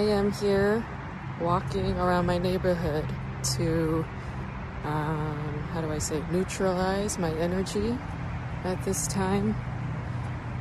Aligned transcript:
I 0.00 0.04
am 0.04 0.32
here 0.32 0.82
walking 1.42 1.92
around 1.98 2.24
my 2.24 2.38
neighborhood 2.38 3.04
to, 3.56 4.02
um, 4.82 5.68
how 5.74 5.82
do 5.82 5.92
I 5.92 5.98
say, 5.98 6.22
neutralize 6.30 7.18
my 7.18 7.30
energy 7.34 7.98
at 8.64 8.82
this 8.82 9.06
time. 9.06 9.54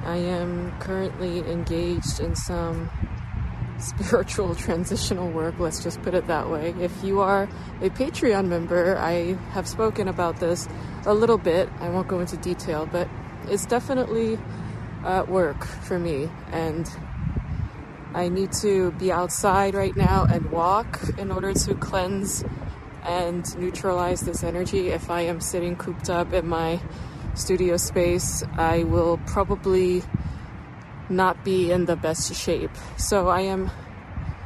I 0.03 0.17
am 0.17 0.77
currently 0.81 1.39
engaged 1.49 2.20
in 2.20 2.35
some 2.35 2.89
spiritual 3.80 4.55
transitional 4.55 5.31
work, 5.31 5.58
let's 5.58 5.81
just 5.81 6.02
put 6.02 6.13
it 6.13 6.27
that 6.27 6.49
way. 6.49 6.75
If 6.77 7.02
you 7.02 7.21
are 7.21 7.44
a 7.81 7.89
Patreon 7.91 8.47
member, 8.47 8.97
I 8.97 9.38
have 9.52 9.69
spoken 9.69 10.09
about 10.09 10.41
this 10.41 10.67
a 11.05 11.13
little 11.13 11.38
bit. 11.38 11.69
I 11.80 11.88
won't 11.88 12.09
go 12.09 12.19
into 12.19 12.35
detail, 12.35 12.89
but 12.91 13.08
it's 13.47 13.66
definitely 13.66 14.38
uh, 15.05 15.23
work 15.30 15.63
for 15.63 15.97
me. 15.97 16.30
And 16.52 16.91
I 18.13 18.29
need 18.29 18.51
to 18.61 18.91
be 18.93 19.11
outside 19.11 19.75
right 19.75 19.95
now 19.95 20.25
and 20.25 20.51
walk 20.51 20.99
in 21.17 21.31
order 21.31 21.53
to 21.53 21.75
cleanse 21.75 22.43
and 23.03 23.57
neutralize 23.57 24.21
this 24.21 24.43
energy. 24.43 24.89
If 24.89 25.09
I 25.09 25.21
am 25.21 25.39
sitting 25.41 25.75
cooped 25.75 26.09
up 26.09 26.33
in 26.33 26.47
my 26.47 26.79
studio 27.35 27.77
space, 27.77 28.43
I 28.57 28.83
will 28.83 29.19
probably 29.25 30.03
not 31.09 31.43
be 31.43 31.71
in 31.71 31.85
the 31.85 31.95
best 31.95 32.33
shape. 32.35 32.71
So 32.97 33.27
I 33.27 33.41
am 33.41 33.71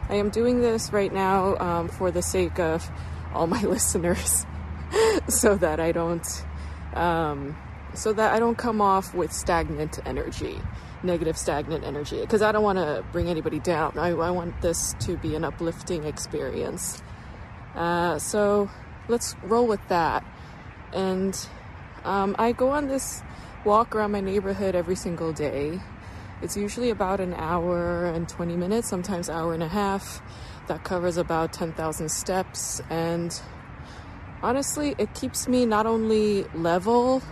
I 0.09 0.15
am 0.15 0.29
doing 0.29 0.61
this 0.61 0.91
right 0.91 1.11
now 1.11 1.57
um, 1.57 1.87
for 1.87 2.11
the 2.11 2.21
sake 2.21 2.59
of 2.59 2.89
all 3.33 3.47
my 3.47 3.61
listeners, 3.63 4.45
so 5.27 5.55
that 5.55 5.79
I 5.79 5.91
don't 5.91 6.45
um, 6.93 7.55
so 7.93 8.13
that 8.13 8.33
I 8.33 8.39
don't 8.39 8.57
come 8.57 8.81
off 8.81 9.13
with 9.13 9.31
stagnant 9.31 9.99
energy, 10.05 10.59
negative 11.03 11.37
stagnant 11.37 11.83
energy. 11.83 12.21
Because 12.21 12.41
I 12.41 12.51
don't 12.51 12.63
want 12.63 12.79
to 12.79 13.03
bring 13.11 13.29
anybody 13.29 13.59
down. 13.59 13.97
I, 13.97 14.09
I, 14.09 14.31
want 14.31 14.61
this 14.61 14.95
to 15.01 15.17
be 15.17 15.35
an 15.35 15.43
uplifting 15.43 16.05
experience. 16.05 17.01
Uh, 17.75 18.19
so 18.19 18.69
let's 19.07 19.35
roll 19.43 19.67
with 19.67 19.85
that. 19.89 20.23
And 20.93 21.37
um, 22.03 22.35
I 22.39 22.51
go 22.51 22.69
on 22.69 22.87
this 22.87 23.21
walk 23.65 23.95
around 23.95 24.11
my 24.11 24.21
neighborhood 24.21 24.75
every 24.75 24.95
single 24.95 25.31
day 25.31 25.79
it's 26.43 26.57
usually 26.57 26.89
about 26.89 27.21
an 27.21 27.33
hour 27.35 28.03
and 28.05 28.27
20 28.27 28.57
minutes, 28.57 28.89
sometimes 28.89 29.29
hour 29.29 29.53
and 29.53 29.63
a 29.63 29.67
half. 29.69 30.21
That 30.67 30.83
covers 30.83 31.15
about 31.15 31.53
10,000 31.53 32.11
steps 32.11 32.81
and 32.89 33.33
honestly, 34.41 34.93
it 34.97 35.13
keeps 35.13 35.47
me 35.47 35.65
not 35.65 35.85
only 35.85 36.43
level 36.53 37.23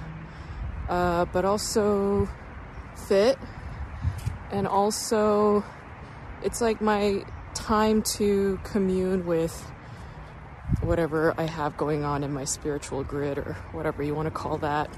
uh, 0.87 1.25
but 1.25 1.43
also 1.43 2.29
fit 3.07 3.37
and 4.51 4.67
also 4.67 5.63
it's 6.43 6.61
like 6.61 6.81
my 6.81 7.23
time 7.53 8.01
to 8.01 8.59
commune 8.63 9.25
with 9.25 9.71
whatever 10.81 11.33
I 11.37 11.43
have 11.43 11.77
going 11.77 12.03
on 12.03 12.23
in 12.23 12.33
my 12.33 12.45
spiritual 12.45 13.03
grid 13.03 13.37
or 13.37 13.57
whatever 13.71 14.03
you 14.03 14.15
want 14.15 14.27
to 14.27 14.31
call 14.31 14.57
that. 14.59 14.89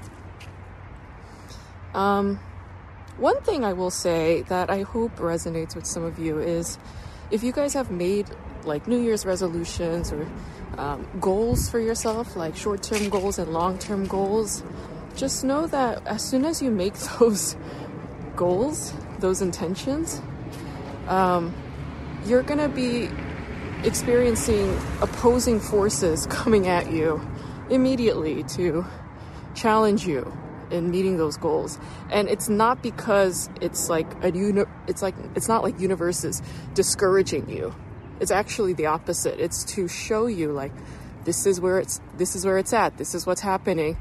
Um, 1.94 2.40
one 3.18 3.40
thing 3.42 3.64
I 3.64 3.72
will 3.72 3.90
say 3.90 4.42
that 4.42 4.70
I 4.70 4.82
hope 4.82 5.16
resonates 5.16 5.76
with 5.76 5.86
some 5.86 6.04
of 6.04 6.18
you 6.18 6.38
is 6.38 6.78
if 7.30 7.42
you 7.42 7.52
guys 7.52 7.74
have 7.74 7.90
made 7.90 8.28
like 8.64 8.88
New 8.88 9.00
Year's 9.00 9.26
resolutions 9.26 10.12
or 10.12 10.26
um, 10.78 11.06
goals 11.20 11.70
for 11.70 11.78
yourself, 11.78 12.34
like 12.34 12.56
short 12.56 12.82
term 12.82 13.08
goals 13.08 13.38
and 13.38 13.52
long 13.52 13.78
term 13.78 14.06
goals, 14.06 14.62
just 15.14 15.44
know 15.44 15.66
that 15.66 16.04
as 16.06 16.22
soon 16.28 16.44
as 16.44 16.60
you 16.62 16.70
make 16.70 16.94
those 17.18 17.56
goals, 18.34 18.92
those 19.24 19.40
intentions, 19.40 20.20
um, 21.08 21.54
you're 22.26 22.42
gonna 22.42 22.68
be 22.68 23.08
experiencing 23.82 24.78
opposing 25.00 25.58
forces 25.58 26.26
coming 26.30 26.68
at 26.68 26.92
you 26.92 27.26
immediately 27.70 28.42
to 28.42 28.84
challenge 29.54 30.06
you 30.06 30.30
in 30.70 30.90
meeting 30.90 31.16
those 31.16 31.38
goals. 31.38 31.78
And 32.10 32.28
it's 32.28 32.50
not 32.50 32.82
because 32.82 33.48
it's 33.62 33.88
like 33.88 34.06
a 34.22 34.30
uni- 34.30 34.70
it's 34.86 35.00
like 35.00 35.14
it's 35.34 35.48
not 35.48 35.62
like 35.62 35.80
universe 35.80 36.22
is 36.22 36.42
discouraging 36.74 37.48
you. 37.48 37.74
It's 38.20 38.30
actually 38.30 38.74
the 38.74 38.86
opposite. 38.86 39.40
It's 39.40 39.64
to 39.74 39.88
show 39.88 40.26
you 40.26 40.52
like 40.52 40.72
this 41.24 41.46
is 41.46 41.62
where 41.62 41.78
it's 41.78 41.98
this 42.18 42.36
is 42.36 42.44
where 42.44 42.58
it's 42.58 42.74
at. 42.74 42.98
This 42.98 43.14
is 43.14 43.24
what's 43.24 43.40
happening. 43.40 43.96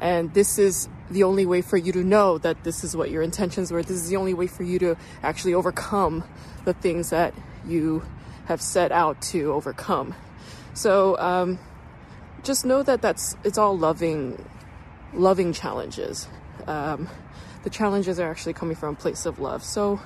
And 0.00 0.32
this 0.34 0.58
is 0.58 0.88
the 1.10 1.24
only 1.24 1.46
way 1.46 1.62
for 1.62 1.76
you 1.76 1.92
to 1.92 2.04
know 2.04 2.38
that 2.38 2.64
this 2.64 2.84
is 2.84 2.96
what 2.96 3.10
your 3.10 3.22
intentions 3.22 3.72
were. 3.72 3.82
This 3.82 3.96
is 3.96 4.08
the 4.08 4.16
only 4.16 4.34
way 4.34 4.46
for 4.46 4.62
you 4.62 4.78
to 4.80 4.96
actually 5.22 5.54
overcome 5.54 6.24
the 6.64 6.74
things 6.74 7.10
that 7.10 7.34
you 7.66 8.02
have 8.46 8.60
set 8.60 8.92
out 8.92 9.20
to 9.20 9.52
overcome. 9.52 10.14
So 10.74 11.18
um, 11.18 11.58
just 12.42 12.64
know 12.64 12.82
that 12.82 13.02
that's 13.02 13.36
it's 13.44 13.58
all 13.58 13.76
loving 13.76 14.44
loving 15.12 15.52
challenges. 15.52 16.28
Um, 16.66 17.08
the 17.64 17.70
challenges 17.70 18.20
are 18.20 18.30
actually 18.30 18.52
coming 18.52 18.76
from 18.76 18.94
a 18.94 18.96
place 18.96 19.26
of 19.26 19.38
love. 19.38 19.64
So 19.64 20.00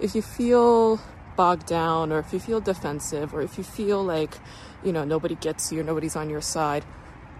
if 0.00 0.14
you 0.14 0.22
feel 0.22 1.00
bogged 1.36 1.66
down 1.66 2.12
or 2.12 2.18
if 2.18 2.32
you 2.32 2.40
feel 2.40 2.60
defensive 2.60 3.34
or 3.34 3.42
if 3.42 3.56
you 3.56 3.64
feel 3.64 4.02
like, 4.02 4.34
you 4.84 4.92
know, 4.92 5.04
nobody 5.04 5.34
gets 5.34 5.72
you, 5.72 5.82
nobody's 5.82 6.16
on 6.16 6.28
your 6.28 6.40
side, 6.40 6.84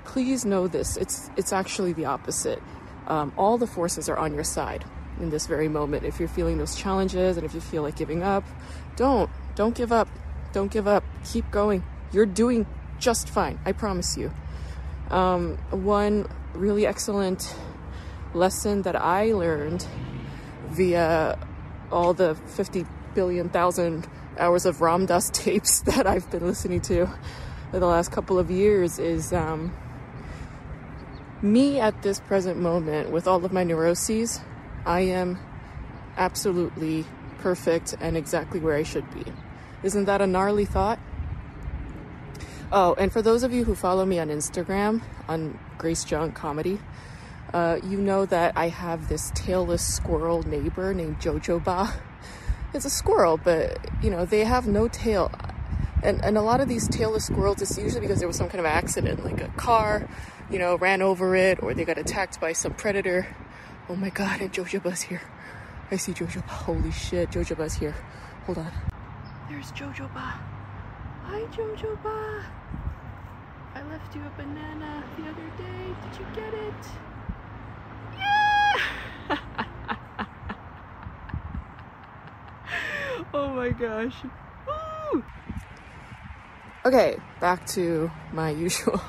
please 0.05 0.45
know 0.45 0.67
this. 0.67 0.97
It's, 0.97 1.31
it's 1.37 1.53
actually 1.53 1.93
the 1.93 2.07
opposite. 2.07 2.63
Um, 3.07 3.33
all 3.37 3.59
the 3.59 3.67
forces 3.67 4.09
are 4.09 4.17
on 4.17 4.35
your 4.35 4.45
side 4.45 4.85
in 5.21 5.31
this 5.31 5.47
very 5.47 5.69
moment. 5.69 6.05
If 6.05 6.19
you're 6.19 6.29
feeling 6.29 6.59
those 6.59 6.75
challenges 6.75 7.37
and 7.37 7.45
if 7.45 7.55
you 7.55 7.61
feel 7.61 7.83
like 7.83 7.97
giving 7.97 8.23
up, 8.23 8.45
don't. 8.97 9.31
Don't 9.55 9.75
give 9.75 9.93
up. 9.93 10.09
Don't 10.53 10.71
give 10.71 10.87
up. 10.87 11.05
Keep 11.25 11.51
going. 11.51 11.83
You're 12.13 12.27
doing 12.27 12.67
just 12.99 13.29
fine. 13.29 13.59
I 13.65 13.73
promise 13.73 14.17
you. 14.17 14.33
Um, 15.11 15.59
one 15.71 16.27
really 16.55 16.87
excellent 16.87 17.55
lesson 18.35 18.83
that 18.83 18.97
I 18.97 19.33
learned 19.33 19.87
via 20.71 21.39
all 21.91 22.15
the 22.15 22.35
50 22.35 22.87
billion 23.15 23.51
thousand 23.51 24.09
hours 24.39 24.65
of 24.65 24.81
Ram 24.81 25.07
Dass 25.07 25.31
tapes 25.31 25.81
that 25.83 26.07
I've 26.07 26.31
been 26.31 26.47
listening 26.47 26.81
to 26.83 27.03
in 27.73 27.81
the 27.81 27.87
last 27.87 28.11
couple 28.11 28.39
of 28.39 28.51
years 28.51 28.99
is 28.99 29.33
um, 29.33 29.73
me 31.43 31.81
at 31.81 32.03
this 32.03 32.21
present 32.21 32.59
moment 32.59 33.11
with 33.11 33.27
all 33.27 33.45
of 33.45 33.53
my 33.53 33.65
neuroses. 33.65 34.41
I 34.87 35.01
am 35.01 35.39
absolutely 36.17 37.05
perfect 37.39 37.95
and 38.01 38.17
exactly 38.17 38.61
where 38.61 38.77
I 38.77 38.85
should 38.85 39.13
be. 39.13 39.25
Isn't 39.83 40.05
that 40.05 40.21
a 40.21 40.27
gnarly 40.27 40.65
thought? 40.65 40.99
Oh, 42.71 42.95
and 42.95 43.13
for 43.13 43.21
those 43.21 43.43
of 43.43 43.53
you 43.53 43.65
who 43.65 43.75
follow 43.75 44.07
me 44.07 44.19
on 44.19 44.29
Instagram, 44.29 45.03
on 45.29 45.59
Grace 45.77 46.09
Jung 46.11 46.33
Comedy, 46.33 46.79
uh, 47.53 47.79
you 47.85 47.99
know 47.99 48.25
that 48.25 48.57
I 48.57 48.69
have 48.69 49.09
this 49.09 49.31
tailless 49.33 49.81
squirrel 49.81 50.43
neighbor 50.45 50.95
named 50.95 51.21
Jojoba. 51.21 51.93
It's 52.73 52.87
a 52.87 52.91
squirrel, 52.91 53.37
but 53.37 53.79
you 54.03 54.09
know, 54.09 54.25
they 54.25 54.45
have 54.45 54.67
no 54.67 54.89
tail. 54.89 55.31
And, 56.03 56.25
and 56.25 56.39
a 56.39 56.43
lot 56.43 56.61
of 56.61 56.69
these 56.69 56.89
tailless 56.89 57.23
squirrels, 57.23 57.61
it's 57.61 57.77
usually 57.77 58.01
because 58.01 58.21
there 58.21 58.27
was 58.27 58.37
some 58.37 58.49
kind 58.49 58.61
of 58.61 58.67
accident, 58.67 59.23
like 59.25 59.41
a 59.43 59.49
car, 59.49 60.09
you 60.53 60.59
know, 60.59 60.77
ran 60.77 61.01
over 61.01 61.35
it, 61.35 61.63
or 61.63 61.73
they 61.73 61.85
got 61.85 61.97
attacked 61.97 62.39
by 62.39 62.53
some 62.53 62.75
predator. 62.75 63.27
Oh 63.89 63.97
my 63.97 64.11
god, 64.11 64.43
and 64.43 64.53
Jojoba's 64.53 65.01
here. 65.01 65.23
I 65.91 65.97
see 65.97 66.13
Jojoba. 66.13 66.47
Holy 66.47 66.91
shit, 66.93 67.31
Jojoba's 67.31 67.75
here. 67.75 67.95
Hold 68.45 68.59
on. 68.59 68.71
There's 69.49 69.73
Jojoba. 69.73 70.35
Hi, 71.25 71.41
Jojoba. 71.57 72.45
I 73.75 73.83
left 73.89 74.15
you 74.15 74.21
a 74.21 74.31
banana 74.37 75.03
the 75.17 75.25
other 75.25 75.51
day. 75.57 75.95
Did 76.03 76.21
you 76.21 76.27
get 76.35 76.53
it? 76.53 76.87
Yeah! 78.19 79.39
oh 83.35 83.49
my 83.55 83.71
gosh. 83.71 84.17
Woo! 84.67 85.25
Okay, 86.85 87.17
back 87.43 87.67
to 87.67 88.11
my 88.33 88.51
usual. 88.67 89.03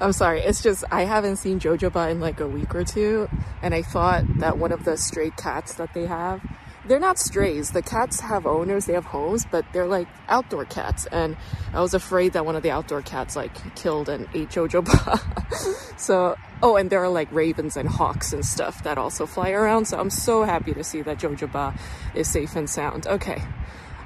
I'm 0.00 0.12
sorry, 0.12 0.40
it's 0.40 0.62
just 0.62 0.82
I 0.90 1.04
haven't 1.04 1.36
seen 1.36 1.60
Jojoba 1.60 2.10
in 2.10 2.18
like 2.18 2.40
a 2.40 2.48
week 2.48 2.74
or 2.74 2.82
two, 2.82 3.28
and 3.62 3.72
I 3.72 3.82
thought 3.82 4.24
that 4.38 4.58
one 4.58 4.72
of 4.72 4.84
the 4.84 4.96
stray 4.96 5.30
cats 5.30 5.74
that 5.74 5.94
they 5.94 6.06
have 6.06 6.40
they're 6.86 7.00
not 7.00 7.18
strays. 7.18 7.70
The 7.70 7.82
cats 7.82 8.20
have 8.20 8.46
owners, 8.46 8.86
they 8.86 8.92
have 8.92 9.06
homes, 9.06 9.46
but 9.50 9.64
they're 9.72 9.86
like 9.86 10.06
outdoor 10.28 10.64
cats. 10.66 11.06
And 11.06 11.36
I 11.72 11.80
was 11.80 11.94
afraid 11.94 12.34
that 12.34 12.44
one 12.44 12.56
of 12.56 12.62
the 12.62 12.70
outdoor 12.70 13.02
cats 13.02 13.36
like 13.36 13.74
killed 13.74 14.08
and 14.08 14.28
ate 14.34 14.50
Jojoba. 14.50 15.98
so, 15.98 16.36
oh, 16.62 16.76
and 16.76 16.90
there 16.90 17.02
are 17.02 17.08
like 17.08 17.32
ravens 17.32 17.76
and 17.76 17.88
hawks 17.88 18.32
and 18.32 18.44
stuff 18.44 18.82
that 18.84 18.98
also 18.98 19.26
fly 19.26 19.50
around. 19.50 19.86
So 19.86 19.98
I'm 19.98 20.10
so 20.10 20.44
happy 20.44 20.74
to 20.74 20.84
see 20.84 21.02
that 21.02 21.18
Jojoba 21.18 21.78
is 22.14 22.30
safe 22.30 22.54
and 22.54 22.68
sound. 22.68 23.06
Okay. 23.06 23.42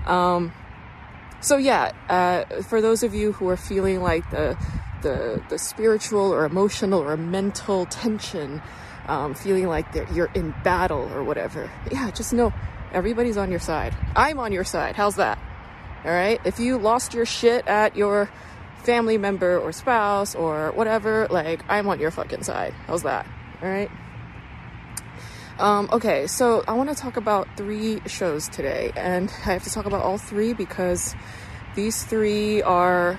Um, 0.07 0.53
so 1.41 1.57
yeah, 1.57 1.93
uh, 2.09 2.63
for 2.63 2.81
those 2.81 3.03
of 3.03 3.15
you 3.15 3.33
who 3.33 3.49
are 3.49 3.57
feeling 3.57 4.03
like 4.03 4.29
the, 4.31 4.57
the, 5.03 5.43
the 5.49 5.59
spiritual 5.59 6.33
or 6.33 6.45
emotional 6.45 7.01
or 7.01 7.17
mental 7.17 7.87
tension 7.87 8.63
um, 9.07 9.35
feeling 9.35 9.67
like 9.67 9.87
you're 10.13 10.31
in 10.35 10.55
battle 10.63 11.11
or 11.13 11.25
whatever. 11.25 11.71
Yeah, 11.91 12.11
just 12.11 12.33
know 12.33 12.53
everybody's 12.93 13.37
on 13.37 13.51
your 13.51 13.61
side. 13.61 13.95
I'm 14.15 14.39
on 14.39 14.53
your 14.53 14.65
side. 14.65 14.97
How's 14.97 15.17
that? 15.17 15.39
All 16.05 16.11
right? 16.11 16.41
If 16.45 16.61
you 16.61 16.79
lost 16.79 17.15
your 17.15 17.27
shit 17.27 17.67
at 17.67 17.97
your 17.97 18.31
family 18.85 19.19
member 19.19 19.59
or 19.59 19.73
spouse 19.73 20.35
or 20.35 20.73
whatever, 20.73 21.27
like, 21.31 21.63
I'm 21.69 21.89
on 21.89 22.01
your 22.01 22.11
fucking 22.11 22.43
side. 22.43 22.75
How's 22.87 23.03
that? 23.03 23.27
All 23.63 23.69
right? 23.69 23.91
Um, 25.59 25.89
okay, 25.93 26.29
so 26.29 26.63
I 26.69 26.75
want 26.75 26.89
to 26.89 26.95
talk 26.95 27.17
about 27.17 27.49
three 27.57 28.01
shows 28.07 28.49
today, 28.49 28.93
and 28.95 29.29
I 29.45 29.53
have 29.53 29.65
to 29.65 29.71
talk 29.71 29.87
about 29.87 30.03
all 30.03 30.17
three 30.17 30.53
because 30.53 31.17
these 31.75 32.05
three 32.05 32.63
are, 32.63 33.19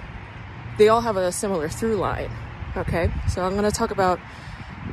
they 0.77 0.87
all 0.87 1.01
have 1.01 1.17
a 1.17 1.33
similar 1.33 1.67
through 1.67 1.97
line. 1.97 2.31
Okay, 2.77 3.11
so 3.27 3.43
I'm 3.43 3.57
going 3.57 3.69
to 3.69 3.75
talk 3.75 3.91
about 3.91 4.21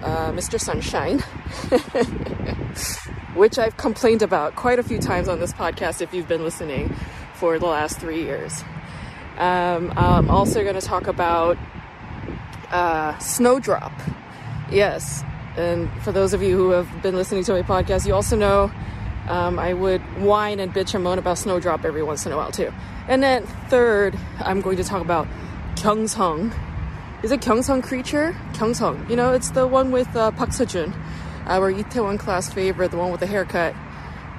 uh, 0.03 0.33
Mr. 0.33 0.59
Sunshine, 0.59 1.21
which 3.35 3.59
I've 3.59 3.77
complained 3.77 4.23
about 4.23 4.57
quite 4.57 4.81
a 4.81 4.83
few 4.83 4.99
times 4.99 5.29
on 5.29 5.39
this 5.39 5.53
podcast 5.53 6.03
if 6.03 6.13
you've 6.13 6.29
been 6.29 6.43
listening 6.43 6.97
for 7.35 7.61
the 7.61 7.67
last 7.67 8.01
three 8.01 8.25
years. 8.25 8.65
Um, 9.39 9.93
I'm 9.97 10.31
also 10.31 10.65
going 10.65 10.75
to 10.75 10.81
talk 10.81 11.07
about 11.07 11.57
uh, 12.71 13.17
Snowdrop. 13.19 13.93
Yes, 14.71 15.23
and 15.57 15.91
for 16.03 16.13
those 16.13 16.33
of 16.33 16.43
you 16.43 16.57
who 16.57 16.71
have 16.71 17.03
been 17.03 17.17
listening 17.17 17.45
to 17.45 17.53
my 17.53 17.63
podcast, 17.63 18.07
you 18.07 18.15
also 18.15 18.37
know 18.37 18.71
um, 19.29 19.59
I 19.59 19.73
would 19.75 20.01
whine 20.23 20.61
and 20.61 20.73
bitch 20.73 20.95
and 20.95 21.03
moan 21.03 21.19
about 21.19 21.39
Snowdrop 21.39 21.85
every 21.85 22.03
once 22.03 22.27
in 22.27 22.33
a 22.33 22.37
while 22.37 22.53
too. 22.53 22.73
And 23.09 23.23
then 23.23 23.47
third, 23.69 24.19
I'm 24.41 24.61
going 24.61 24.77
to 24.77 24.85
talk 24.85 25.01
about 25.03 25.27
Gyeongseong. 25.77 26.55
Is 27.23 27.33
it 27.33 27.41
Gyeongseong 27.41 27.83
Creature? 27.83 28.37
Gyeongseong. 28.53 29.09
You 29.09 29.17
know, 29.17 29.33
it's 29.33 29.51
the 29.51 29.67
one 29.67 29.91
with 29.91 30.15
uh, 30.15 30.31
Park 30.33 30.51
Seo-joon, 30.51 30.93
our 31.47 31.73
Itaewon 31.73 32.19
class 32.19 32.53
favorite, 32.53 32.91
the 32.91 32.97
one 32.97 33.11
with 33.11 33.21
the 33.21 33.27
haircut. 33.27 33.75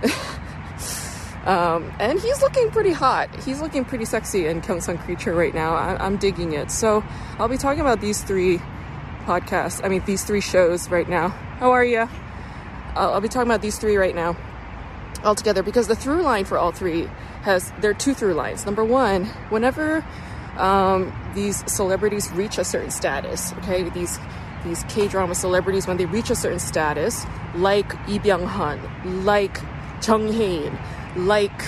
um, 1.46 1.92
and 2.00 2.20
he's 2.20 2.42
looking 2.42 2.70
pretty 2.72 2.92
hot. 2.92 3.30
He's 3.44 3.62
looking 3.62 3.86
pretty 3.86 4.06
sexy 4.06 4.48
in 4.48 4.62
Gyeongseong 4.62 5.04
Creature 5.04 5.34
right 5.34 5.54
now. 5.54 5.76
I- 5.76 6.06
I'm 6.06 6.18
digging 6.18 6.54
it. 6.54 6.72
So 6.72 7.04
I'll 7.40 7.50
be 7.50 7.58
talking 7.58 7.82
about 7.82 8.00
these 8.02 8.22
three 8.22 8.62
podcasts. 9.28 9.84
I 9.84 9.90
mean, 9.90 10.02
these 10.06 10.24
three 10.24 10.42
shows 10.42 10.90
right 10.90 11.08
now. 11.08 11.30
How 11.60 11.72
are 11.72 11.84
you? 11.84 12.08
I'll, 12.96 13.14
I'll 13.14 13.22
be 13.22 13.28
talking 13.28 13.50
about 13.50 13.62
these 13.62 13.78
three 13.78 13.98
right 13.98 14.16
now 14.16 14.38
all 15.24 15.36
together 15.36 15.64
because 15.64 15.88
the 15.88 15.96
through 15.96 16.22
line 16.22 16.46
for 16.46 16.58
all 16.58 16.72
three 16.72 17.10
has 17.42 17.72
there 17.82 17.92
are 17.92 17.94
two 18.06 18.14
through 18.14 18.34
lines. 18.34 18.66
Number 18.66 18.84
one, 18.84 19.26
whenever 19.50 20.06
um, 20.58 21.14
these 21.36 21.70
celebrities 21.72 22.32
reach 22.32 22.58
a 22.58 22.64
certain 22.64 22.92
status, 22.92 23.54
okay, 23.60 23.90
these 23.90 24.20
these 24.64 24.84
K 24.86 25.08
drama 25.08 25.36
celebrities 25.36 25.88
when 25.88 25.98
they 25.98 26.06
reach 26.06 26.30
a 26.30 26.36
certain 26.36 26.60
status, 26.60 27.26
like 27.56 27.94
Lee 28.08 28.20
Byung 28.20 28.46
Hun, 28.46 28.80
like 29.26 29.60
Jung 30.06 30.32
Hae-in, 30.32 30.78
like 31.16 31.60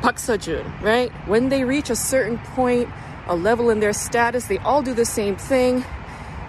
Park 0.00 0.16
Seo-joon, 0.16 0.70
right? 0.80 1.10
When 1.28 1.48
they 1.48 1.64
reach 1.64 1.90
a 1.90 1.96
certain 1.96 2.38
point, 2.38 2.88
a 3.26 3.36
level 3.36 3.70
in 3.70 3.80
their 3.80 3.92
status, 3.92 4.46
they 4.46 4.58
all 4.58 4.82
do 4.82 4.94
the 4.94 5.04
same 5.04 5.36
thing. 5.36 5.84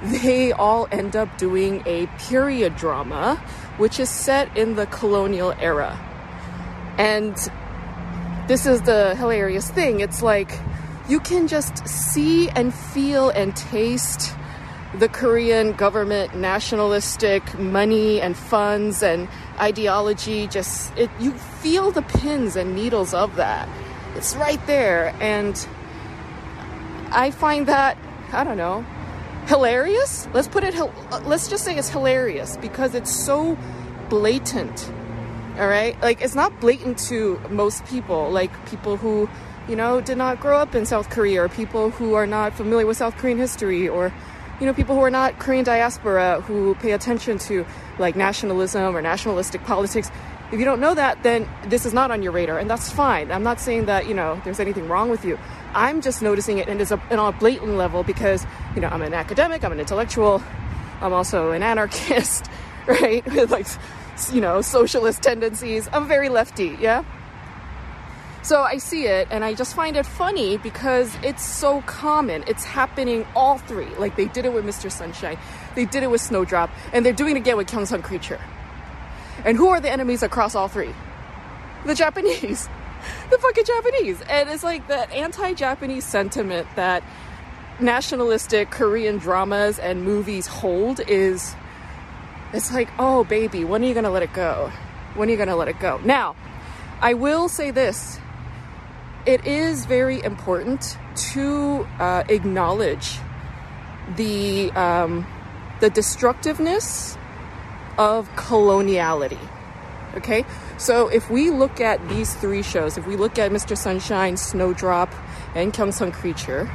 They 0.04 0.52
all 0.52 0.88
end 0.92 1.16
up 1.16 1.38
doing 1.38 1.82
a 1.86 2.08
period 2.28 2.76
drama, 2.76 3.38
which 3.78 4.00
is 4.00 4.10
set 4.10 4.56
in 4.58 4.76
the 4.76 4.86
colonial 4.86 5.54
era. 5.60 5.98
And 6.98 7.36
this 8.48 8.66
is 8.66 8.82
the 8.82 9.16
hilarious 9.16 9.72
thing. 9.72 10.02
It's 10.02 10.22
like 10.22 10.60
you 11.08 11.22
can 11.22 11.48
just 11.48 11.88
see 11.88 12.50
and 12.50 12.74
feel 12.74 13.30
and 13.30 13.56
taste 13.56 14.36
the 14.94 15.08
Korean 15.08 15.72
government 15.72 16.36
nationalistic 16.36 17.58
money 17.58 18.22
and 18.22 18.38
funds 18.38 19.02
and 19.02 19.28
ideology 19.60 20.46
just 20.48 20.96
it 20.98 21.10
you 21.20 21.32
feel 21.32 21.92
the 21.92 22.04
pins 22.04 22.56
and 22.56 22.76
needles 22.76 23.14
of 23.14 23.36
that. 23.38 23.68
It's 24.16 24.36
right 24.36 24.64
there 24.68 25.16
and 25.20 25.56
I 27.12 27.32
find 27.32 27.68
that 27.68 27.98
I 28.32 28.44
don't 28.44 28.58
know 28.58 28.86
hilarious. 29.48 30.28
Let's 30.34 30.48
put 30.48 30.64
it 30.64 30.76
uh, 30.76 30.90
let's 31.26 31.48
just 31.48 31.64
say 31.64 31.78
it's 31.78 31.90
hilarious 31.90 32.58
because 32.58 32.96
it's 32.96 33.14
so 33.14 33.58
blatant 34.10 34.92
all 35.58 35.68
right? 35.68 36.00
Like 36.02 36.22
it's 36.22 36.36
not 36.36 36.60
blatant 36.60 36.98
to 37.10 37.40
most 37.50 37.86
people 37.86 38.30
like 38.32 38.52
people 38.68 38.98
who 38.98 39.30
you 39.68 39.76
know 39.76 40.02
did 40.02 40.18
not 40.18 40.40
grow 40.40 40.58
up 40.58 40.76
in 40.76 40.86
south 40.86 41.10
korea 41.10 41.42
or 41.42 41.48
people 41.48 41.90
who 41.92 42.16
are 42.16 42.28
not 42.28 42.54
familiar 42.54 42.86
with 42.86 42.98
south 42.98 43.16
korean 43.16 43.38
history 43.38 43.88
or 43.88 44.14
you 44.60 44.66
know 44.66 44.74
people 44.74 44.94
who 44.94 45.02
are 45.02 45.10
not 45.10 45.40
korean 45.40 45.64
diaspora 45.64 46.42
who 46.42 46.76
pay 46.76 46.92
attention 46.92 47.38
to 47.38 47.66
like 47.98 48.16
nationalism 48.16 48.96
or 48.96 49.02
nationalistic 49.02 49.64
politics. 49.64 50.12
If 50.52 50.60
you 50.60 50.66
don't 50.66 50.80
know 50.82 50.94
that 50.94 51.24
then 51.24 51.48
this 51.68 51.86
is 51.86 51.94
not 51.94 52.12
on 52.12 52.22
your 52.22 52.32
radar 52.32 52.60
and 52.60 52.70
that's 52.70 52.92
fine. 52.92 53.32
I'm 53.32 53.44
not 53.44 53.60
saying 53.60 53.86
that 53.86 54.08
you 54.08 54.14
know 54.14 54.42
there's 54.44 54.60
anything 54.60 54.88
wrong 54.88 55.10
with 55.10 55.24
you 55.24 55.40
i'm 55.76 56.02
just 56.02 56.22
noticing 56.22 56.58
it 56.58 56.68
and 56.68 56.82
it's 56.82 56.92
a, 56.92 57.02
and 57.10 57.20
on 57.20 57.34
a 57.34 57.38
blatant 57.38 57.76
level 57.76 58.04
because 58.04 58.46
you 58.76 58.82
know 58.82 58.88
i'm 58.90 59.02
an 59.02 59.14
academic 59.14 59.64
i'm 59.64 59.72
an 59.72 59.80
intellectual 59.80 60.44
i'm 61.02 61.14
also 61.14 61.52
an 61.52 61.64
anarchist 61.64 62.46
right 62.88 63.26
with 63.26 63.52
like 63.52 63.68
you 64.32 64.42
know, 64.42 64.62
socialist 64.62 65.22
tendencies. 65.22 65.90
I'm 65.92 66.08
very 66.08 66.30
lefty, 66.30 66.78
yeah? 66.80 67.04
So 68.44 68.62
I 68.62 68.78
see 68.78 69.06
it 69.06 69.30
and 69.32 69.44
I 69.44 69.54
just 69.54 69.74
find 69.74 69.96
it 69.96 70.06
funny 70.06 70.58
because 70.58 71.16
it's 71.24 71.44
so 71.44 71.82
common. 71.84 72.44
It's 72.46 72.66
happening 72.66 73.26
all 73.36 73.58
three. 73.58 73.88
Like 73.96 74.16
they 74.16 74.26
did 74.26 74.46
it 74.46 74.54
with 74.54 74.66
Mr. 74.66 74.92
Sunshine, 74.92 75.38
they 75.76 75.86
did 75.86 76.04
it 76.04 76.12
with 76.12 76.22
Snowdrop, 76.22 76.70
and 76.92 77.06
they're 77.06 77.14
doing 77.14 77.36
it 77.36 77.40
again 77.40 77.58
with 77.58 77.68
Gyeongseong 77.68 78.04
Creature. 78.04 78.42
And 79.46 79.58
who 79.58 79.70
are 79.70 79.80
the 79.80 79.90
enemies 79.90 80.24
across 80.24 80.56
all 80.56 80.68
three? 80.68 80.94
The 81.86 81.96
Japanese. 81.96 82.70
The 83.30 83.38
fucking 83.38 83.66
Japanese. 83.66 84.22
And 84.30 84.50
it's 84.50 84.64
like 84.64 84.88
that 84.88 85.12
anti 85.12 85.54
Japanese 85.54 86.06
sentiment 86.06 86.68
that 86.76 87.04
nationalistic 87.80 88.70
Korean 88.72 89.18
dramas 89.18 89.80
and 89.80 90.04
movies 90.04 90.48
hold 90.48 91.00
is 91.02 91.56
it's 92.54 92.72
like, 92.72 92.90
oh, 93.00 93.24
baby, 93.24 93.66
when 93.66 93.84
are 93.84 93.88
you 93.88 93.94
going 93.94 94.04
to 94.04 94.12
let 94.12 94.22
it 94.22 94.32
go? 94.34 94.72
When 95.16 95.28
are 95.28 95.32
you 95.32 95.38
going 95.38 95.50
to 95.50 95.56
let 95.56 95.68
it 95.68 95.80
go? 95.80 96.00
Now, 96.06 96.36
I 97.02 97.16
will 97.16 97.50
say 97.50 97.72
this 97.72 98.20
it 99.26 99.46
is 99.46 99.86
very 99.86 100.22
important 100.22 100.98
to 101.32 101.88
uh, 102.00 102.24
acknowledge 102.30 103.18
the, 104.16 104.70
um, 104.72 105.26
the 105.80 105.90
destructiveness 105.90 107.18
of 107.98 108.30
coloniality. 108.32 109.40
Okay? 110.16 110.46
So 110.78 111.08
if 111.08 111.30
we 111.30 111.50
look 111.50 111.82
at 111.82 112.08
these 112.10 112.34
three 112.36 112.62
shows, 112.62 112.98
if 112.98 113.08
we 113.08 113.16
look 113.16 113.40
at 113.40 113.52
Mr. 113.52 113.78
Sunshine, 113.78 114.38
Snowdrop, 114.38 115.14
and 115.56 115.74
Gyeongseong 115.74 116.14
Creature, 116.14 116.66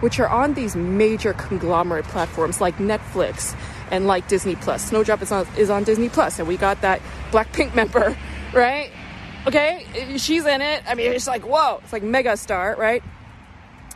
which 0.00 0.20
are 0.20 0.28
on 0.28 0.54
these 0.54 0.76
major 0.76 1.32
conglomerate 1.32 2.04
platforms 2.06 2.60
like 2.60 2.76
Netflix 2.76 3.56
and 3.90 4.06
like 4.06 4.28
Disney 4.28 4.56
Plus. 4.56 4.84
Snowdrop 4.84 5.22
is 5.22 5.32
on 5.32 5.46
is 5.56 5.70
on 5.70 5.84
Disney 5.84 6.08
Plus, 6.08 6.38
and 6.38 6.48
we 6.48 6.56
got 6.56 6.80
that 6.82 7.00
Blackpink 7.30 7.74
member, 7.74 8.16
right? 8.52 8.90
Okay, 9.46 10.16
she's 10.16 10.46
in 10.46 10.62
it. 10.62 10.82
I 10.86 10.94
mean, 10.94 11.12
it's 11.12 11.26
like 11.26 11.46
whoa, 11.46 11.80
it's 11.82 11.92
like 11.92 12.02
mega 12.02 12.36
star, 12.36 12.76
right? 12.76 13.02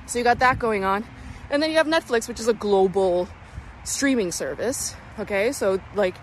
So 0.06 0.18
you 0.18 0.24
got 0.24 0.38
that 0.38 0.58
going 0.58 0.84
on, 0.84 1.04
and 1.50 1.62
then 1.62 1.70
you 1.70 1.76
have 1.76 1.86
Netflix, 1.86 2.28
which 2.28 2.40
is 2.40 2.48
a 2.48 2.54
global 2.54 3.28
streaming 3.84 4.32
service. 4.32 4.94
Okay, 5.18 5.52
so 5.52 5.80
like 5.94 6.14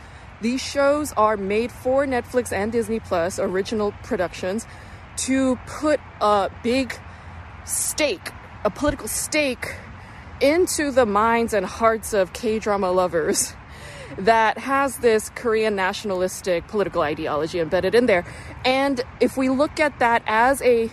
these 0.46 0.62
shows 0.62 1.12
are 1.14 1.38
made 1.38 1.72
for 1.72 2.06
Netflix 2.06 2.54
and 2.54 2.72
Disney 2.72 3.00
Plus 3.00 3.40
original 3.40 3.94
productions 4.04 4.68
to 5.18 5.56
put 5.66 6.00
a 6.22 6.52
big 6.62 6.94
stake, 7.66 8.30
a 8.64 8.70
political 8.70 9.08
stake 9.08 9.74
into 10.40 10.92
the 10.92 11.08
minds 11.08 11.52
and 11.52 11.66
hearts 11.66 12.14
of 12.14 12.32
K 12.34 12.60
drama 12.60 12.92
lovers 12.92 13.56
that 14.20 14.60
has 14.60 14.98
this 14.98 15.32
Korean 15.32 15.76
nationalistic 15.76 16.68
political 16.68 17.02
ideology 17.02 17.60
embedded 17.60 17.96
in 17.96 18.06
there. 18.06 18.24
And 18.64 19.02
if 19.20 19.38
we 19.38 19.50
look 19.50 19.80
at 19.80 19.98
that 19.98 20.22
as 20.28 20.62
a 20.62 20.92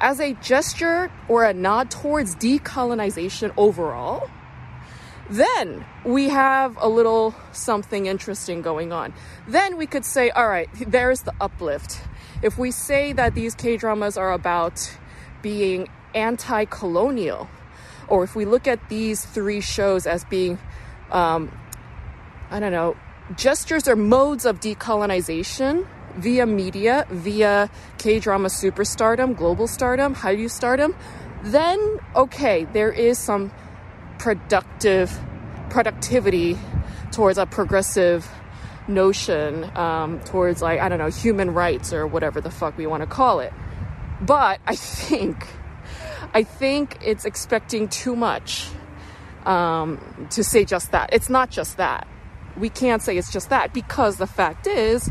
as 0.00 0.20
a 0.20 0.32
gesture 0.34 1.10
or 1.28 1.44
a 1.44 1.52
nod 1.52 1.90
towards 1.90 2.34
decolonization 2.34 3.52
overall, 3.58 4.30
then 5.30 5.84
we 6.04 6.28
have 6.28 6.76
a 6.80 6.88
little 6.88 7.34
something 7.52 8.06
interesting 8.06 8.62
going 8.62 8.92
on. 8.92 9.12
Then 9.48 9.76
we 9.76 9.86
could 9.86 10.04
say, 10.04 10.30
all 10.30 10.48
right, 10.48 10.68
there's 10.86 11.22
the 11.22 11.34
uplift. 11.40 12.00
If 12.42 12.58
we 12.58 12.70
say 12.70 13.12
that 13.12 13.34
these 13.34 13.54
K 13.54 13.76
dramas 13.76 14.16
are 14.16 14.32
about 14.32 14.96
being 15.42 15.88
anti 16.14 16.64
colonial, 16.66 17.48
or 18.08 18.24
if 18.24 18.36
we 18.36 18.44
look 18.44 18.66
at 18.68 18.88
these 18.88 19.24
three 19.24 19.60
shows 19.60 20.06
as 20.06 20.24
being, 20.24 20.58
um, 21.10 21.50
I 22.50 22.60
don't 22.60 22.72
know, 22.72 22.96
gestures 23.36 23.88
or 23.88 23.96
modes 23.96 24.44
of 24.44 24.60
decolonization 24.60 25.86
via 26.16 26.46
media, 26.46 27.06
via 27.10 27.70
K 27.98 28.20
drama 28.20 28.48
superstardom, 28.48 29.36
global 29.36 29.66
stardom, 29.66 30.14
how 30.14 30.30
Do 30.30 30.38
you 30.38 30.48
stardom, 30.48 30.94
then 31.42 31.98
okay, 32.14 32.64
there 32.72 32.92
is 32.92 33.18
some 33.18 33.50
productive 34.18 35.18
productivity 35.70 36.56
towards 37.12 37.38
a 37.38 37.46
progressive 37.46 38.28
notion 38.88 39.64
um, 39.76 40.20
towards 40.20 40.62
like 40.62 40.80
I 40.80 40.88
don't 40.88 40.98
know 40.98 41.10
human 41.10 41.52
rights 41.52 41.92
or 41.92 42.06
whatever 42.06 42.40
the 42.40 42.50
fuck 42.50 42.76
we 42.76 42.86
want 42.86 43.02
to 43.02 43.06
call 43.06 43.40
it. 43.40 43.52
But 44.20 44.60
I 44.66 44.76
think 44.76 45.46
I 46.34 46.42
think 46.42 46.98
it's 47.02 47.24
expecting 47.24 47.88
too 47.88 48.16
much 48.16 48.68
um, 49.44 50.28
to 50.30 50.44
say 50.44 50.64
just 50.64 50.92
that. 50.92 51.10
It's 51.12 51.30
not 51.30 51.50
just 51.50 51.76
that. 51.76 52.06
We 52.56 52.68
can't 52.68 53.02
say 53.02 53.16
it's 53.16 53.32
just 53.32 53.50
that 53.50 53.72
because 53.72 54.16
the 54.16 54.26
fact 54.26 54.66
is, 54.66 55.10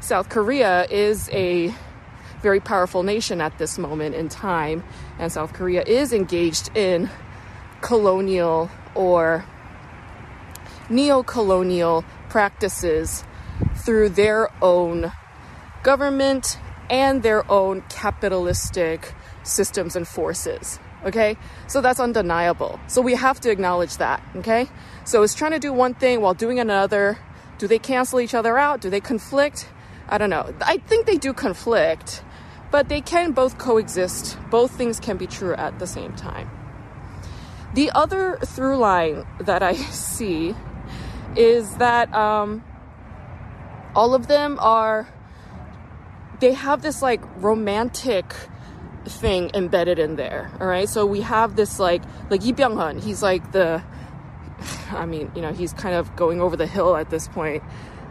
South 0.00 0.28
Korea 0.28 0.86
is 0.86 1.28
a 1.30 1.74
very 2.40 2.60
powerful 2.60 3.02
nation 3.02 3.40
at 3.40 3.56
this 3.58 3.78
moment 3.78 4.14
in 4.14 4.28
time, 4.28 4.84
and 5.18 5.32
South 5.32 5.52
Korea 5.52 5.82
is 5.82 6.12
engaged 6.12 6.76
in 6.76 7.10
colonial 7.84 8.70
or 8.94 9.44
neo 10.88 11.22
colonial 11.22 12.02
practices 12.30 13.24
through 13.84 14.08
their 14.08 14.48
own 14.64 15.12
government 15.82 16.58
and 16.88 17.22
their 17.22 17.48
own 17.52 17.82
capitalistic 17.90 19.12
systems 19.42 19.94
and 19.94 20.08
forces. 20.08 20.78
Okay, 21.04 21.36
so 21.66 21.82
that's 21.82 22.00
undeniable. 22.00 22.80
So 22.86 23.02
we 23.02 23.14
have 23.16 23.38
to 23.40 23.50
acknowledge 23.50 23.98
that. 23.98 24.22
Okay, 24.36 24.70
so 25.04 25.22
it's 25.22 25.34
trying 25.34 25.52
to 25.52 25.58
do 25.58 25.70
one 25.70 25.92
thing 25.92 26.22
while 26.22 26.32
doing 26.32 26.58
another. 26.58 27.18
Do 27.58 27.68
they 27.68 27.78
cancel 27.78 28.18
each 28.18 28.32
other 28.32 28.56
out? 28.56 28.80
Do 28.80 28.88
they 28.88 29.00
conflict? 29.00 29.68
I 30.08 30.16
don't 30.16 30.30
know. 30.30 30.54
I 30.62 30.78
think 30.78 31.04
they 31.04 31.18
do 31.18 31.34
conflict, 31.34 32.24
but 32.70 32.88
they 32.88 33.02
can 33.02 33.32
both 33.32 33.58
coexist. 33.58 34.38
Both 34.48 34.70
things 34.70 34.98
can 34.98 35.18
be 35.18 35.26
true 35.26 35.54
at 35.54 35.78
the 35.78 35.86
same 35.86 36.14
time. 36.14 36.48
The 37.74 37.90
other 37.90 38.38
through 38.44 38.76
line 38.78 39.26
that 39.40 39.62
I 39.62 39.74
see 39.92 40.54
is 41.36 41.76
that 41.76 42.12
um, 42.14 42.64
all 43.94 44.14
of 44.14 44.28
them 44.28 44.58
are, 44.60 45.08
they 46.40 46.52
have 46.52 46.82
this 46.82 47.02
like 47.02 47.20
romantic 47.36 48.34
thing 49.06 49.50
embedded 49.54 49.98
in 49.98 50.16
there. 50.16 50.50
All 50.60 50.66
right. 50.66 50.88
So 50.88 51.04
we 51.06 51.20
have 51.22 51.56
this 51.56 51.78
like, 51.78 52.02
like 52.30 52.42
Lee 52.42 52.52
Byung 52.52 52.76
Hun, 52.76 52.98
he's 52.98 53.22
like 53.22 53.52
the, 53.52 53.82
I 54.90 55.06
mean, 55.06 55.30
you 55.34 55.42
know, 55.42 55.52
he's 55.52 55.72
kind 55.72 55.94
of 55.94 56.14
going 56.16 56.40
over 56.40 56.56
the 56.56 56.66
hill 56.66 56.96
at 56.96 57.10
this 57.10 57.28
point. 57.28 57.62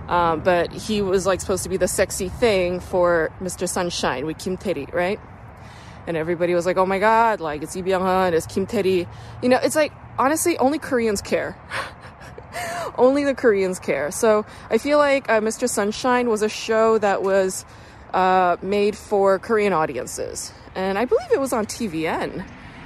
Um, 0.08 0.42
but 0.42 0.74
he 0.74 1.02
was 1.02 1.26
like 1.26 1.40
supposed 1.40 1.64
to 1.64 1.70
be 1.70 1.78
the 1.78 1.88
sexy 1.88 2.28
thing 2.28 2.82
for 2.82 3.32
Mr. 3.40 3.70
Sunshine 3.70 4.26
with 4.26 4.38
Kim 4.38 4.58
Tae-ri, 4.58 4.88
right? 4.92 5.20
And 6.06 6.18
everybody 6.18 6.54
was 6.54 6.66
like, 6.66 6.78
"Oh 6.78 6.86
my 6.86 7.00
God!" 7.00 7.40
Like 7.40 7.64
it's 7.64 7.76
Lee 7.76 7.82
Byung 7.82 8.02
Hun, 8.02 8.34
it's 8.34 8.46
Kim 8.46 8.66
Tae-ri. 8.66 9.08
You 9.42 9.50
know, 9.50 9.60
it's 9.64 9.76
like 9.76 9.94
honestly, 10.18 10.58
only 10.58 10.80
Koreans 10.80 11.22
care. 11.22 11.58
only 12.98 13.24
the 13.24 13.34
Koreans 13.34 13.80
care. 13.80 14.12
So 14.12 14.46
I 14.70 14.78
feel 14.78 14.98
like 14.98 15.30
uh, 15.30 15.40
Mr. 15.40 15.70
Sunshine 15.70 16.30
was 16.30 16.42
a 16.42 16.50
show 16.50 16.98
that 16.98 17.24
was 17.24 17.66
uh, 18.14 18.58
made 18.62 18.96
for 18.96 19.40
Korean 19.40 19.74
audiences, 19.74 20.52
and 20.76 20.98
I 20.98 21.06
believe 21.06 21.32
it 21.32 21.40
was 21.40 21.54
on 21.54 21.66
TVN. 21.66 22.46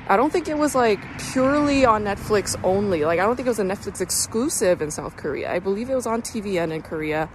I 0.09 0.15
don't 0.15 0.31
think 0.31 0.47
it 0.47 0.57
was 0.57 0.73
like 0.73 0.99
purely 1.33 1.85
on 1.85 2.05
Netflix 2.05 2.55
only. 2.63 3.03
Like 3.03 3.19
I 3.19 3.25
don't 3.25 3.35
think 3.35 3.47
it 3.47 3.49
was 3.49 3.59
a 3.59 3.63
Netflix 3.63 3.99
exclusive 3.99 4.81
in 4.81 4.91
South 4.91 5.17
Korea. 5.17 5.51
I 5.51 5.59
believe 5.59 5.89
it 5.89 5.95
was 5.95 6.07
on 6.07 6.21
TVN 6.21 6.71
in 6.71 6.81
Korea. 6.81 7.29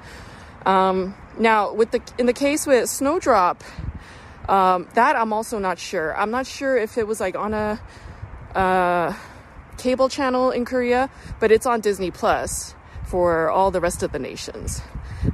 Um, 0.64 1.14
now, 1.38 1.74
with 1.74 1.90
the 1.90 2.00
in 2.18 2.26
the 2.26 2.32
case 2.32 2.66
with 2.66 2.88
Snowdrop, 2.88 3.62
um, 4.48 4.88
that 4.94 5.16
I'm 5.16 5.32
also 5.32 5.58
not 5.58 5.78
sure. 5.78 6.16
I'm 6.16 6.30
not 6.30 6.46
sure 6.46 6.76
if 6.76 6.98
it 6.98 7.06
was 7.06 7.20
like 7.20 7.36
on 7.36 7.54
a 7.54 7.80
uh, 8.54 9.14
cable 9.78 10.08
channel 10.08 10.50
in 10.50 10.64
Korea, 10.64 11.10
but 11.40 11.52
it's 11.52 11.66
on 11.66 11.80
Disney 11.80 12.10
Plus 12.10 12.74
for 13.06 13.50
all 13.50 13.70
the 13.70 13.80
rest 13.80 14.02
of 14.02 14.12
the 14.12 14.18
nations. 14.18 14.80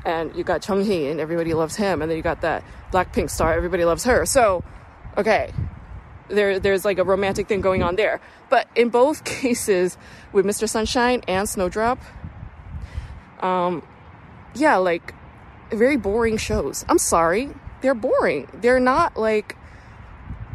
And 0.05 0.35
you 0.37 0.45
got 0.45 0.67
Jung 0.67 0.85
Hee, 0.85 1.09
and 1.09 1.21
everybody 1.21 1.55
loves 1.55 1.77
him, 1.77 2.03
and 2.03 2.11
then 2.11 2.17
you 2.17 2.23
got 2.23 2.43
that 2.43 2.63
Blackpink 2.93 3.31
star, 3.31 3.55
everybody 3.55 3.85
loves 3.85 4.05
her. 4.05 4.27
So, 4.27 4.63
okay, 5.17 5.53
there 6.29 6.59
there's 6.61 6.85
like 6.85 6.99
a 6.99 7.05
romantic 7.05 7.49
thing 7.49 7.61
going 7.61 7.83
on 7.83 7.97
there. 7.97 8.21
But 8.51 8.69
in 8.75 8.91
both 8.91 9.25
cases, 9.43 9.97
with 10.33 10.45
Mr. 10.45 10.69
Sunshine 10.69 11.23
and 11.27 11.49
Snowdrop, 11.49 11.99
um, 13.41 13.83
yeah, 14.55 14.77
like 14.77 15.15
very 15.71 15.97
boring 15.97 16.37
shows. 16.37 16.85
I'm 16.89 16.99
sorry, 16.99 17.51
they're 17.81 17.95
boring. 17.95 18.49
They're 18.55 18.81
not 18.81 19.17
like 19.17 19.57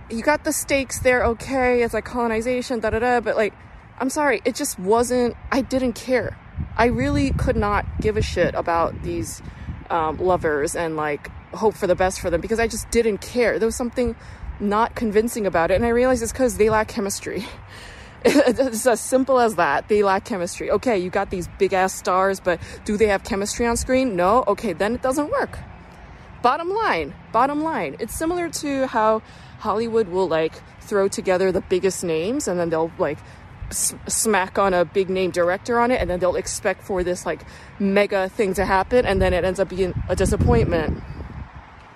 you 0.10 0.22
got 0.22 0.44
the 0.44 0.52
stakes 0.54 1.00
there, 1.00 1.26
okay, 1.26 1.82
it's 1.82 1.94
like 1.94 2.06
colonization, 2.06 2.80
da 2.80 2.92
da 2.92 3.00
da, 3.00 3.20
but 3.20 3.36
like 3.36 3.54
I'm 4.00 4.10
sorry, 4.10 4.42
it 4.46 4.56
just 4.56 4.80
wasn't 4.80 5.36
I 5.52 5.62
didn't 5.62 5.94
care. 5.94 6.38
I 6.78 6.86
really 6.86 7.32
could 7.32 7.56
not 7.56 7.86
give 8.00 8.18
a 8.18 8.22
shit 8.22 8.54
about 8.56 9.04
these 9.04 9.42
um, 9.90 10.18
lovers 10.18 10.76
and 10.76 10.96
like 10.96 11.30
hope 11.54 11.76
for 11.76 11.88
the 11.88 11.96
best 11.96 12.20
for 12.20 12.30
them 12.30 12.42
because 12.42 12.60
I 12.60 12.68
just 12.68 12.90
didn't 12.92 13.20
care. 13.20 13.60
There 13.60 13.68
was 13.68 13.76
something 13.76 14.16
not 14.60 14.96
convincing 14.96 15.46
about 15.46 15.72
it. 15.72 15.76
And 15.76 15.86
I 15.86 15.90
realized 15.90 16.24
it's 16.24 16.32
because 16.32 16.58
they 16.58 16.70
lack 16.70 16.88
chemistry. 16.88 17.46
it's 18.26 18.86
as 18.86 19.00
simple 19.00 19.40
as 19.40 19.56
that. 19.56 19.88
They 19.90 20.04
lack 20.04 20.26
chemistry. 20.26 20.72
Okay, 20.72 20.98
you 20.98 21.10
got 21.10 21.30
these 21.30 21.48
big 21.60 21.74
ass 21.74 21.94
stars, 21.94 22.40
but 22.40 22.60
do 22.86 22.98
they 22.98 23.08
have 23.08 23.24
chemistry 23.24 23.68
on 23.68 23.78
screen? 23.78 24.16
No? 24.16 24.44
Okay, 24.48 24.74
then 24.74 24.96
it 24.96 25.02
doesn't 25.02 25.30
work. 25.30 25.60
Bottom 26.44 26.70
line, 26.70 27.16
bottom 27.32 27.64
line. 27.64 27.96
It's 28.00 28.14
similar 28.14 28.50
to 28.50 28.86
how 28.88 29.22
Hollywood 29.60 30.10
will 30.10 30.28
like 30.28 30.62
throw 30.82 31.08
together 31.08 31.54
the 31.54 31.62
biggest 31.62 32.04
names 32.04 32.50
and 32.50 32.60
then 32.60 32.70
they'll 32.70 32.92
like 32.98 33.18
smack 33.72 34.60
on 34.60 34.74
a 34.74 34.84
big 34.84 35.10
name 35.10 35.32
director 35.32 35.80
on 35.80 35.90
it 35.90 36.02
and 36.02 36.10
then 36.10 36.20
they'll 36.20 36.36
expect 36.36 36.84
for 36.84 37.02
this 37.02 37.26
like 37.26 37.46
mega 37.80 38.28
thing 38.28 38.54
to 38.56 38.66
happen 38.66 39.06
and 39.06 39.22
then 39.22 39.34
it 39.34 39.46
ends 39.46 39.58
up 39.58 39.70
being 39.70 39.94
a 40.10 40.18
disappointment 40.18 41.02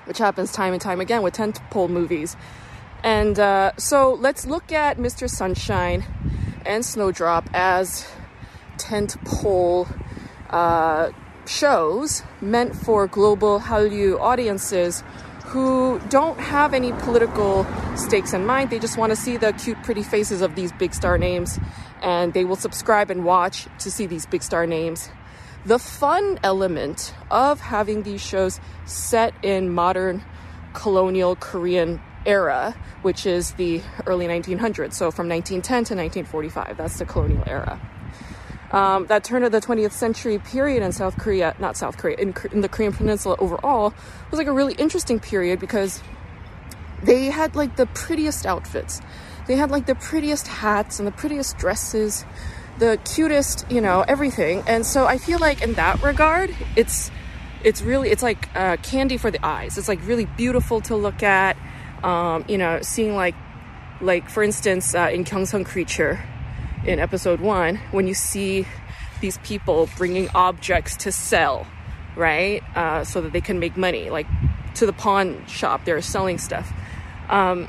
which 0.05 0.17
happens 0.17 0.53
time 0.53 0.71
and 0.71 0.81
time 0.81 1.01
again 1.01 1.21
with 1.21 1.35
tentpole 1.35 1.89
movies. 1.89 2.37
And 3.03 3.37
uh, 3.37 3.73
so 3.75 4.13
let's 4.13 4.47
look 4.47 4.71
at 4.71 4.97
Mr. 4.97 5.29
Sunshine 5.29 6.05
and 6.65 6.85
Snowdrop 6.85 7.49
as 7.53 8.07
tentpole 8.77 9.93
uh, 10.49 11.11
shows 11.47 12.23
meant 12.41 12.75
for 12.75 13.07
global 13.07 13.59
Hallyu 13.59 14.19
audiences 14.19 15.03
who 15.45 15.99
don't 16.09 16.39
have 16.39 16.73
any 16.73 16.91
political 16.91 17.65
stakes 17.95 18.33
in 18.33 18.45
mind. 18.45 18.69
They 18.69 18.79
just 18.79 18.97
want 18.97 19.11
to 19.11 19.15
see 19.15 19.37
the 19.37 19.53
cute, 19.53 19.81
pretty 19.83 20.03
faces 20.03 20.41
of 20.41 20.55
these 20.55 20.71
big 20.73 20.93
star 20.93 21.17
names, 21.17 21.57
and 22.01 22.33
they 22.33 22.43
will 22.43 22.57
subscribe 22.57 23.09
and 23.09 23.23
watch 23.23 23.67
to 23.79 23.89
see 23.89 24.05
these 24.07 24.25
big 24.25 24.43
star 24.43 24.67
names 24.67 25.09
the 25.67 25.77
fun 25.77 26.39
element 26.43 27.13
of 27.29 27.59
having 27.59 28.03
these 28.03 28.21
shows 28.21 28.61
set 28.85 29.33
in 29.43 29.73
modern 29.73 30.23
colonial 30.73 31.35
Korean 31.35 31.99
era, 32.25 32.73
which 33.01 33.25
is 33.25 33.51
the 33.53 33.81
early 34.05 34.27
1900s. 34.27 34.93
So 34.93 35.11
from 35.11 35.27
1910 35.27 35.61
to 35.85 35.95
1945, 35.95 36.77
that's 36.77 36.97
the 36.99 37.05
colonial 37.05 37.43
era. 37.45 37.81
Um, 38.71 39.07
that 39.07 39.23
turn 39.23 39.43
of 39.43 39.51
the 39.51 39.61
20th 39.61 39.93
century 39.93 40.39
period 40.39 40.83
in 40.83 40.91
South 40.91 41.17
Korea, 41.17 41.55
not 41.57 41.77
South 41.77 41.97
Korea, 41.97 42.17
in, 42.17 42.33
in 42.51 42.61
the 42.61 42.69
Korean 42.69 42.91
Peninsula 42.91 43.37
overall, 43.39 43.93
was 44.29 44.37
like 44.37 44.47
a 44.47 44.51
really 44.51 44.73
interesting 44.73 45.19
period 45.19 45.59
because 45.59 46.03
they 47.01 47.25
had 47.25 47.55
like 47.55 47.77
the 47.77 47.85
prettiest 47.85 48.45
outfits. 48.45 49.01
They 49.47 49.55
had 49.55 49.71
like 49.71 49.85
the 49.85 49.95
prettiest 49.95 50.47
hats 50.47 50.99
and 50.99 51.07
the 51.07 51.13
prettiest 51.13 51.57
dresses 51.57 52.25
the 52.79 52.99
cutest, 53.05 53.65
you 53.69 53.81
know, 53.81 54.03
everything. 54.07 54.63
And 54.67 54.85
so 54.85 55.05
I 55.05 55.17
feel 55.17 55.39
like 55.39 55.61
in 55.61 55.73
that 55.73 56.01
regard, 56.01 56.55
it's 56.75 57.11
it's 57.63 57.81
really 57.81 58.09
it's 58.09 58.23
like 58.23 58.49
uh, 58.55 58.77
candy 58.77 59.17
for 59.17 59.31
the 59.31 59.43
eyes. 59.45 59.77
It's 59.77 59.87
like 59.87 60.05
really 60.05 60.25
beautiful 60.25 60.81
to 60.81 60.95
look 60.95 61.23
at. 61.23 61.57
Um, 62.03 62.45
you 62.47 62.57
know, 62.57 62.79
seeing 62.81 63.15
like 63.15 63.35
like 64.01 64.29
for 64.29 64.43
instance 64.43 64.93
uh, 64.93 65.09
in 65.11 65.23
Gyeongseong 65.23 65.65
Creature 65.65 66.23
in 66.87 66.99
episode 66.99 67.41
one, 67.41 67.75
when 67.91 68.07
you 68.07 68.13
see 68.13 68.65
these 69.19 69.37
people 69.39 69.89
bringing 69.97 70.29
objects 70.33 70.95
to 70.95 71.11
sell, 71.11 71.67
right, 72.15 72.63
uh, 72.75 73.03
so 73.03 73.21
that 73.21 73.33
they 73.33 73.41
can 73.41 73.59
make 73.59 73.75
money, 73.77 74.09
like 74.09 74.27
to 74.75 74.85
the 74.85 74.93
pawn 74.93 75.45
shop, 75.47 75.83
they're 75.85 76.01
selling 76.01 76.37
stuff. 76.37 76.71
Um, 77.29 77.67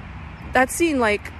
that 0.53 0.71
scene, 0.71 1.01
like 1.01 1.33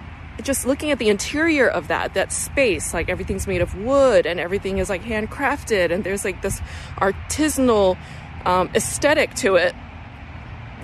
just 0.43 0.67
looking 0.67 0.91
at 0.91 0.99
the 0.99 1.09
interior 1.09 1.69
of 1.69 1.89
that 1.89 2.15
that 2.15 2.33
space 2.33 2.95
like 2.95 3.09
everything's 3.09 3.49
made 3.49 3.61
of 3.61 3.75
wood 3.75 4.25
and 4.25 4.39
everything 4.39 4.79
is 4.79 4.89
like 4.89 5.03
handcrafted 5.03 5.91
and 5.91 6.05
there's 6.05 6.25
like 6.25 6.43
this 6.43 6.61
artisanal 6.99 7.99
um, 8.45 8.71
aesthetic 8.75 9.35
to 9.35 9.57
it 9.57 9.75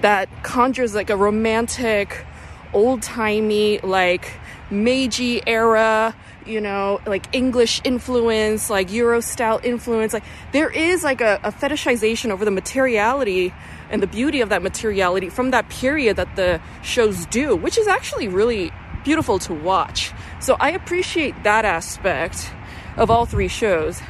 that 0.00 0.28
conjures 0.42 0.92
like 0.92 1.08
a 1.08 1.16
romantic 1.16 2.24
old-timey 2.72 3.78
like 3.78 4.32
meiji 4.70 5.40
era 5.46 6.14
you 6.46 6.60
know 6.60 7.00
like 7.06 7.26
english 7.34 7.80
influence 7.84 8.68
like 8.70 8.92
euro 8.92 9.20
style 9.20 9.60
influence 9.62 10.12
like 10.12 10.24
there 10.52 10.70
is 10.70 11.02
like 11.02 11.20
a, 11.20 11.40
a 11.42 11.50
fetishization 11.50 12.30
over 12.30 12.44
the 12.44 12.50
materiality 12.50 13.52
and 13.90 14.02
the 14.02 14.06
beauty 14.06 14.40
of 14.40 14.48
that 14.48 14.62
materiality 14.62 15.28
from 15.28 15.50
that 15.50 15.68
period 15.68 16.16
that 16.16 16.36
the 16.36 16.60
shows 16.82 17.26
do 17.26 17.56
which 17.56 17.78
is 17.78 17.86
actually 17.86 18.28
really 18.28 18.70
beautiful 19.04 19.38
to 19.38 19.54
watch. 19.54 20.12
So 20.40 20.56
I 20.58 20.70
appreciate 20.70 21.44
that 21.44 21.64
aspect 21.64 22.50
of 22.96 23.10
all 23.10 23.26
three 23.26 23.48
shows. 23.48 24.00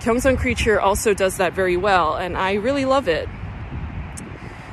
Gyeongseong 0.00 0.38
Creature 0.38 0.80
also 0.80 1.12
does 1.12 1.36
that 1.38 1.52
very 1.52 1.76
well, 1.76 2.14
and 2.16 2.36
I 2.36 2.54
really 2.54 2.84
love 2.84 3.08
it. 3.08 3.28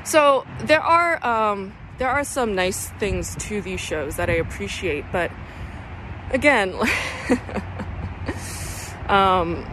So 0.06 0.46
there 0.60 0.82
are 0.82 1.26
um, 1.26 1.74
there 1.98 2.10
are 2.10 2.24
some 2.24 2.56
nice 2.56 2.90
things 3.00 3.36
to 3.48 3.62
these 3.62 3.80
shows 3.80 4.16
that 4.18 4.30
I 4.30 4.34
appreciate, 4.34 5.06
but 5.12 5.32
again, 6.34 6.74
um, 9.08 9.66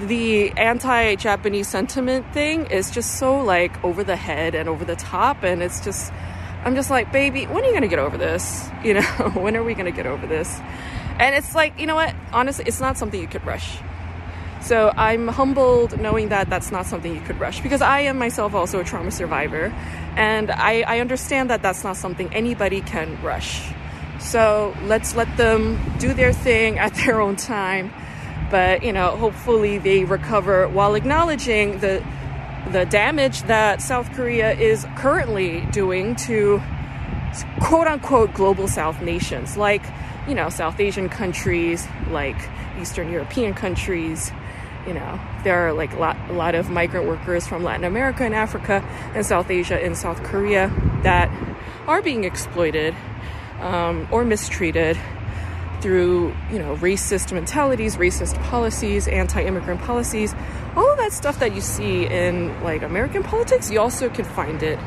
the 0.00 0.50
anti 0.52 1.16
Japanese 1.16 1.68
sentiment 1.68 2.32
thing 2.32 2.66
is 2.66 2.90
just 2.90 3.18
so 3.18 3.40
like 3.40 3.82
over 3.84 4.02
the 4.02 4.16
head 4.16 4.54
and 4.54 4.68
over 4.68 4.84
the 4.84 4.96
top, 4.96 5.42
and 5.42 5.62
it's 5.62 5.84
just, 5.84 6.12
I'm 6.64 6.74
just 6.74 6.90
like, 6.90 7.12
baby, 7.12 7.46
when 7.46 7.64
are 7.64 7.66
you 7.66 7.74
gonna 7.74 7.88
get 7.88 7.98
over 7.98 8.16
this? 8.16 8.68
You 8.84 8.94
know, 8.94 9.00
when 9.34 9.56
are 9.56 9.64
we 9.64 9.74
gonna 9.74 9.90
get 9.90 10.06
over 10.06 10.26
this? 10.26 10.60
And 11.18 11.34
it's 11.34 11.54
like, 11.54 11.78
you 11.80 11.86
know 11.86 11.94
what? 11.94 12.14
Honestly, 12.32 12.64
it's 12.66 12.80
not 12.80 12.98
something 12.98 13.18
you 13.18 13.26
could 13.26 13.44
rush. 13.46 13.78
So 14.60 14.92
I'm 14.96 15.28
humbled 15.28 15.98
knowing 16.00 16.30
that 16.30 16.50
that's 16.50 16.70
not 16.70 16.86
something 16.86 17.14
you 17.14 17.20
could 17.20 17.38
rush 17.38 17.60
because 17.60 17.82
I 17.82 18.00
am 18.00 18.18
myself 18.18 18.54
also 18.54 18.80
a 18.80 18.84
trauma 18.84 19.10
survivor. 19.10 19.66
And 20.16 20.50
I, 20.50 20.82
I 20.82 21.00
understand 21.00 21.50
that 21.50 21.62
that's 21.62 21.84
not 21.84 21.96
something 21.96 22.32
anybody 22.34 22.80
can 22.80 23.20
rush. 23.22 23.73
So 24.24 24.74
let's 24.84 25.14
let 25.14 25.36
them 25.36 25.78
do 25.98 26.14
their 26.14 26.32
thing 26.32 26.78
at 26.78 26.94
their 26.94 27.20
own 27.20 27.36
time. 27.36 27.92
But, 28.50 28.82
you 28.82 28.92
know, 28.92 29.16
hopefully 29.16 29.78
they 29.78 30.04
recover 30.04 30.66
while 30.68 30.94
acknowledging 30.94 31.78
the, 31.80 32.04
the 32.72 32.86
damage 32.86 33.42
that 33.42 33.82
South 33.82 34.10
Korea 34.12 34.52
is 34.52 34.86
currently 34.96 35.66
doing 35.66 36.16
to 36.16 36.62
quote 37.60 37.86
unquote 37.86 38.32
global 38.32 38.66
South 38.66 39.02
nations 39.02 39.56
like, 39.56 39.82
you 40.26 40.34
know, 40.34 40.48
South 40.48 40.80
Asian 40.80 41.08
countries, 41.08 41.86
like 42.10 42.36
Eastern 42.80 43.10
European 43.10 43.52
countries, 43.52 44.32
you 44.86 44.94
know, 44.94 45.20
there 45.42 45.68
are 45.68 45.72
like 45.72 45.92
a 45.92 45.98
lot, 45.98 46.16
a 46.30 46.32
lot 46.32 46.54
of 46.54 46.70
migrant 46.70 47.06
workers 47.06 47.46
from 47.46 47.62
Latin 47.62 47.84
America 47.84 48.24
and 48.24 48.34
Africa 48.34 48.82
and 49.14 49.24
South 49.24 49.50
Asia 49.50 49.82
and 49.82 49.96
South 49.96 50.22
Korea 50.22 50.72
that 51.02 51.30
are 51.86 52.00
being 52.00 52.24
exploited 52.24 52.94
um, 53.60 54.06
or 54.10 54.24
mistreated 54.24 54.98
through, 55.80 56.34
you 56.50 56.58
know, 56.58 56.76
racist 56.76 57.32
mentalities, 57.32 57.96
racist 57.96 58.42
policies, 58.44 59.06
anti-immigrant 59.06 59.80
policies, 59.82 60.34
all 60.76 60.90
of 60.90 60.98
that 60.98 61.12
stuff 61.12 61.38
that 61.40 61.54
you 61.54 61.60
see 61.60 62.06
in 62.06 62.58
like 62.62 62.82
American 62.82 63.22
politics, 63.22 63.70
you 63.70 63.78
also 63.78 64.08
can 64.08 64.24
find 64.24 64.62
it 64.62 64.78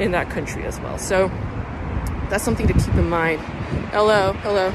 in 0.00 0.12
that 0.12 0.30
country 0.30 0.64
as 0.64 0.80
well. 0.80 0.98
So 0.98 1.28
that's 2.30 2.42
something 2.42 2.66
to 2.66 2.72
keep 2.72 2.94
in 2.94 3.08
mind. 3.08 3.40
Hello, 3.92 4.32
hello. 4.32 4.68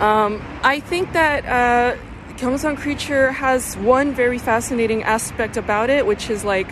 Um, 0.00 0.42
I 0.62 0.80
think 0.80 1.12
that 1.12 1.44
uh, 1.44 1.98
Gyeongseong 2.36 2.78
Creature 2.78 3.32
has 3.32 3.76
one 3.76 4.12
very 4.14 4.38
fascinating 4.38 5.02
aspect 5.02 5.56
about 5.56 5.90
it, 5.90 6.06
which 6.06 6.30
is 6.30 6.44
like 6.44 6.68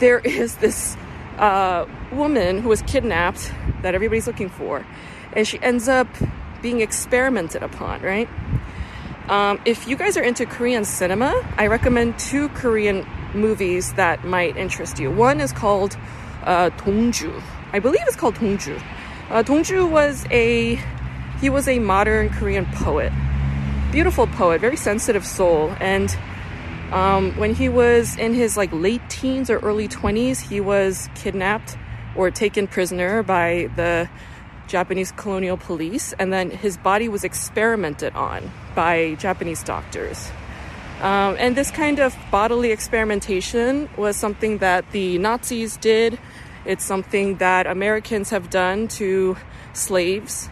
there 0.00 0.18
is 0.18 0.56
this 0.56 0.96
uh, 1.38 1.86
woman 2.16 2.62
who 2.62 2.68
was 2.68 2.82
kidnapped 2.82 3.52
that 3.82 3.94
everybody's 3.94 4.26
looking 4.26 4.48
for, 4.48 4.86
and 5.32 5.46
she 5.46 5.60
ends 5.62 5.88
up 5.88 6.08
being 6.62 6.80
experimented 6.80 7.62
upon, 7.62 8.02
right? 8.02 8.28
Um, 9.28 9.60
if 9.64 9.88
you 9.88 9.96
guys 9.96 10.16
are 10.16 10.22
into 10.22 10.46
Korean 10.46 10.84
cinema, 10.84 11.34
I 11.56 11.66
recommend 11.66 12.18
two 12.18 12.48
Korean 12.50 13.06
movies 13.34 13.92
that 13.94 14.24
might 14.24 14.56
interest 14.56 14.98
you. 14.98 15.10
One 15.10 15.40
is 15.40 15.52
called 15.52 15.96
uh, 16.44 16.70
Dongju. 16.70 17.42
I 17.72 17.80
believe 17.80 18.02
it's 18.06 18.16
called 18.16 18.36
Dongju. 18.36 18.80
Uh, 19.30 19.42
Dongju 19.42 19.90
was 19.90 20.24
a 20.30 20.80
he 21.40 21.50
was 21.50 21.68
a 21.68 21.78
modern 21.78 22.30
Korean 22.30 22.66
poet 22.66 23.12
beautiful 23.96 24.26
poet, 24.26 24.60
very 24.60 24.76
sensitive 24.76 25.24
soul. 25.24 25.74
And 25.80 26.14
um, 26.92 27.32
when 27.38 27.54
he 27.54 27.70
was 27.70 28.14
in 28.18 28.34
his 28.34 28.54
like 28.54 28.70
late 28.70 29.00
teens 29.08 29.48
or 29.48 29.58
early 29.60 29.88
20s, 29.88 30.40
he 30.40 30.60
was 30.60 31.08
kidnapped 31.14 31.78
or 32.16 32.30
taken 32.30 32.66
prisoner 32.66 33.22
by 33.22 33.70
the 33.76 34.08
Japanese 34.66 35.12
colonial 35.12 35.56
police, 35.56 36.12
and 36.18 36.32
then 36.32 36.50
his 36.50 36.76
body 36.76 37.08
was 37.08 37.24
experimented 37.24 38.14
on 38.14 38.50
by 38.74 39.14
Japanese 39.14 39.62
doctors. 39.62 40.30
Um, 41.00 41.36
and 41.38 41.56
this 41.56 41.70
kind 41.70 41.98
of 41.98 42.16
bodily 42.30 42.72
experimentation 42.72 43.88
was 43.96 44.16
something 44.16 44.58
that 44.58 44.90
the 44.92 45.18
Nazis 45.18 45.76
did. 45.76 46.18
It's 46.64 46.84
something 46.84 47.36
that 47.36 47.66
Americans 47.66 48.30
have 48.30 48.50
done 48.50 48.88
to 48.88 49.36
slaves 49.72 50.48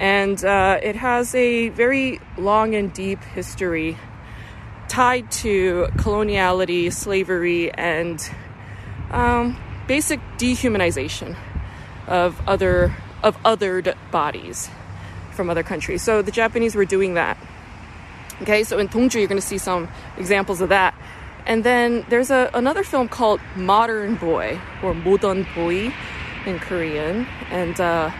and 0.00 0.42
uh, 0.42 0.80
it 0.82 0.96
has 0.96 1.34
a 1.34 1.68
very 1.68 2.20
long 2.38 2.74
and 2.74 2.90
deep 2.92 3.22
history 3.22 3.98
tied 4.88 5.30
to 5.30 5.86
coloniality, 5.96 6.90
slavery, 6.90 7.70
and 7.72 8.28
um, 9.10 9.56
basic 9.90 10.20
dehumanization 10.38 11.36
of 12.06 12.40
other 12.46 12.94
of 13.24 13.36
othered 13.42 13.92
bodies 14.12 14.70
from 15.32 15.50
other 15.50 15.64
countries. 15.64 16.00
So 16.00 16.22
the 16.22 16.30
Japanese 16.30 16.76
were 16.76 16.84
doing 16.84 17.14
that. 17.14 17.36
Okay, 18.42 18.62
so 18.62 18.78
in 18.78 18.88
Dongju 18.88 19.18
you're 19.18 19.26
going 19.26 19.40
to 19.40 19.50
see 19.54 19.58
some 19.58 19.88
examples 20.16 20.60
of 20.60 20.68
that. 20.68 20.94
And 21.44 21.64
then 21.64 22.06
there's 22.08 22.30
a, 22.30 22.50
another 22.54 22.84
film 22.84 23.08
called 23.08 23.40
Modern 23.56 24.14
Boy 24.14 24.60
or 24.80 24.94
Modern 24.94 25.44
Boy 25.56 25.92
in 26.46 26.60
Korean, 26.60 27.26
and 27.50 27.80
uh, 27.80 28.12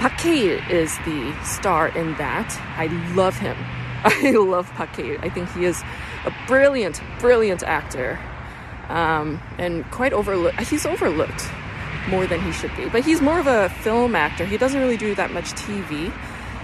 Park 0.00 0.26
is 0.26 0.98
the 1.06 1.32
star 1.44 1.96
in 1.96 2.16
that. 2.16 2.50
I 2.76 2.86
love 3.14 3.36
him. 3.36 3.56
I 4.04 4.32
love 4.32 4.68
Park. 4.72 4.98
I 4.98 5.28
think 5.28 5.48
he 5.52 5.64
is 5.64 5.80
a 6.24 6.34
brilliant, 6.48 7.00
brilliant 7.20 7.62
actor, 7.62 8.18
um, 8.92 9.40
and 9.58 9.90
quite 9.90 10.12
overlooked. 10.12 10.60
He's 10.68 10.86
overlooked 10.86 11.48
more 12.08 12.26
than 12.26 12.40
he 12.40 12.52
should 12.52 12.74
be, 12.76 12.88
but 12.88 13.04
he's 13.04 13.20
more 13.20 13.40
of 13.40 13.46
a 13.46 13.68
film 13.68 14.14
actor. 14.14 14.44
He 14.44 14.56
doesn't 14.56 14.80
really 14.80 14.96
do 14.96 15.14
that 15.14 15.32
much 15.32 15.52
TV. 15.52 16.12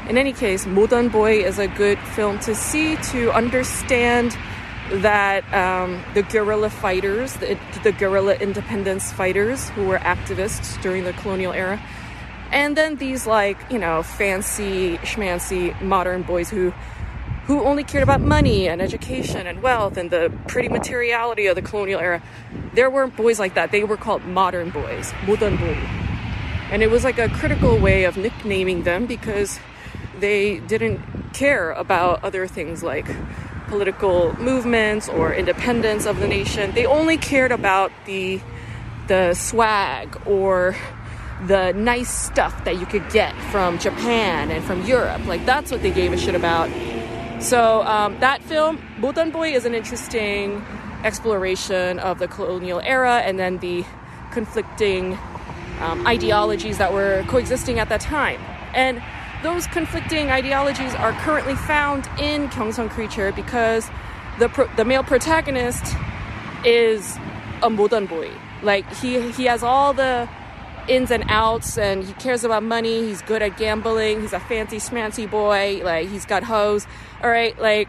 In 0.08 0.18
any 0.18 0.32
case, 0.32 0.66
Modern 0.66 1.08
Boy 1.08 1.42
is 1.42 1.58
a 1.58 1.68
good 1.68 1.98
film 1.98 2.38
to 2.40 2.54
see 2.54 2.96
to 3.12 3.32
understand 3.32 4.36
that 4.90 5.44
um, 5.52 6.02
the 6.14 6.22
guerrilla 6.22 6.70
fighters, 6.70 7.34
the, 7.34 7.58
the 7.82 7.92
guerrilla 7.92 8.34
independence 8.34 9.12
fighters 9.12 9.68
who 9.70 9.86
were 9.86 9.98
activists 9.98 10.80
during 10.82 11.04
the 11.04 11.12
colonial 11.14 11.52
era, 11.52 11.80
and 12.52 12.76
then 12.76 12.96
these 12.96 13.26
like 13.26 13.58
you 13.70 13.78
know 13.78 14.02
fancy 14.02 14.96
schmancy 14.98 15.78
modern 15.82 16.22
boys 16.22 16.48
who 16.48 16.72
who 17.48 17.64
only 17.64 17.82
cared 17.82 18.02
about 18.02 18.20
money 18.20 18.68
and 18.68 18.82
education 18.82 19.46
and 19.46 19.62
wealth 19.62 19.96
and 19.96 20.10
the 20.10 20.30
pretty 20.48 20.68
materiality 20.68 21.46
of 21.46 21.56
the 21.56 21.62
colonial 21.62 21.98
era 21.98 22.22
there 22.74 22.90
weren't 22.90 23.16
boys 23.16 23.38
like 23.38 23.54
that 23.54 23.72
they 23.72 23.82
were 23.82 23.96
called 23.96 24.22
modern 24.26 24.68
boys 24.68 25.14
modern 25.26 25.56
boy 25.56 25.72
and 26.70 26.82
it 26.82 26.90
was 26.90 27.04
like 27.04 27.18
a 27.18 27.28
critical 27.30 27.78
way 27.78 28.04
of 28.04 28.18
nicknaming 28.18 28.82
them 28.82 29.06
because 29.06 29.58
they 30.20 30.58
didn't 30.60 31.00
care 31.32 31.72
about 31.72 32.22
other 32.22 32.46
things 32.46 32.82
like 32.82 33.06
political 33.68 34.36
movements 34.38 35.08
or 35.08 35.32
independence 35.32 36.04
of 36.04 36.20
the 36.20 36.28
nation 36.28 36.70
they 36.72 36.84
only 36.84 37.16
cared 37.16 37.50
about 37.50 37.90
the 38.04 38.38
the 39.06 39.32
swag 39.32 40.20
or 40.26 40.76
the 41.46 41.72
nice 41.72 42.10
stuff 42.10 42.64
that 42.64 42.78
you 42.78 42.84
could 42.84 43.08
get 43.10 43.32
from 43.52 43.78
Japan 43.78 44.50
and 44.50 44.64
from 44.64 44.84
Europe. 44.84 45.24
Like 45.24 45.46
that's 45.46 45.70
what 45.70 45.82
they 45.82 45.90
gave 45.90 46.12
a 46.12 46.18
shit 46.18 46.34
about. 46.34 46.68
So 47.40 47.82
um, 47.82 48.18
that 48.18 48.42
film, 48.42 48.82
Modern 48.98 49.30
Boy, 49.30 49.54
is 49.54 49.64
an 49.64 49.74
interesting 49.74 50.64
exploration 51.04 51.98
of 52.00 52.18
the 52.18 52.26
colonial 52.26 52.80
era 52.80 53.18
and 53.18 53.38
then 53.38 53.58
the 53.58 53.84
conflicting 54.32 55.16
um, 55.80 56.04
ideologies 56.06 56.78
that 56.78 56.92
were 56.92 57.24
coexisting 57.28 57.78
at 57.78 57.88
that 57.90 58.00
time. 58.00 58.40
And 58.74 59.00
those 59.42 59.68
conflicting 59.68 60.30
ideologies 60.30 60.94
are 60.96 61.12
currently 61.12 61.54
found 61.54 62.08
in 62.18 62.48
Gyeongseong 62.48 62.90
Creature 62.90 63.32
because 63.32 63.88
the 64.40 64.48
pro- 64.48 64.68
the 64.74 64.84
male 64.84 65.04
protagonist 65.04 65.96
is 66.64 67.16
a 67.62 67.70
modern 67.70 68.06
boy. 68.06 68.30
Like 68.62 68.92
he 68.96 69.30
he 69.30 69.44
has 69.44 69.62
all 69.62 69.92
the 69.92 70.28
ins 70.88 71.10
and 71.10 71.24
outs 71.28 71.78
and 71.78 72.04
he 72.04 72.12
cares 72.14 72.44
about 72.44 72.62
money. 72.62 73.06
He's 73.06 73.22
good 73.22 73.42
at 73.42 73.56
gambling. 73.56 74.20
He's 74.20 74.32
a 74.32 74.40
fancy 74.40 74.78
smancy 74.78 75.30
boy. 75.30 75.82
Like 75.84 76.08
he's 76.08 76.24
got 76.24 76.42
hoes. 76.42 76.86
All 77.22 77.30
right, 77.30 77.58
like 77.58 77.88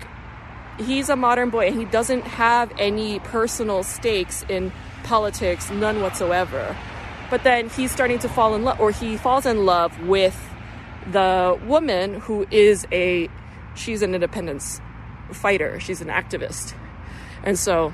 he's 0.80 1.10
a 1.10 1.16
modern 1.16 1.50
boy 1.50 1.68
and 1.68 1.78
he 1.78 1.86
doesn't 1.86 2.24
have 2.24 2.72
any 2.78 3.20
personal 3.20 3.84
stakes 3.84 4.44
in 4.50 4.72
politics, 5.04 5.70
none 5.72 6.02
whatsoever. 6.02 6.76
But 7.30 7.44
then 7.44 7.70
he's 7.70 7.92
starting 7.92 8.20
to 8.20 8.30
fall 8.30 8.56
in 8.56 8.64
love, 8.64 8.80
or 8.80 8.92
he 8.92 9.18
falls 9.18 9.46
in 9.46 9.66
love 9.66 10.00
with 10.08 10.40
the 11.12 11.60
woman 11.66 12.20
who 12.22 12.48
is 12.50 12.88
a, 12.92 13.30
she's 13.76 14.02
an 14.02 14.16
independence 14.16 14.82
fighter, 15.32 15.80
she's 15.80 16.02
an 16.02 16.08
activist. 16.08 16.74
And 17.44 17.58
so 17.58 17.94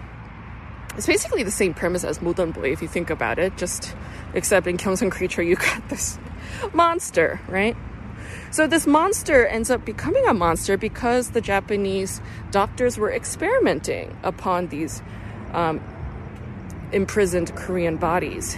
it's 0.97 1.07
basically 1.07 1.43
the 1.43 1.51
same 1.51 1.73
premise 1.73 2.03
as 2.03 2.21
Modern 2.21 2.51
Boy 2.51 2.71
if 2.71 2.81
you 2.81 2.87
think 2.87 3.09
about 3.09 3.39
it, 3.39 3.57
just 3.57 3.95
except 4.33 4.67
in 4.67 4.77
Gyeongseong 4.77 5.11
Creature 5.11 5.43
you 5.43 5.55
got 5.55 5.87
this 5.89 6.17
monster, 6.73 7.39
right? 7.47 7.75
So 8.51 8.67
this 8.67 8.87
monster 8.87 9.45
ends 9.45 9.69
up 9.69 9.83
becoming 9.83 10.25
a 10.27 10.33
monster 10.33 10.77
because 10.77 11.31
the 11.31 11.41
Japanese 11.41 12.21
doctors 12.51 12.97
were 12.97 13.11
experimenting 13.11 14.17
upon 14.23 14.67
these 14.67 15.01
um, 15.53 15.81
imprisoned 16.91 17.53
Korean 17.55 17.97
bodies. 17.97 18.57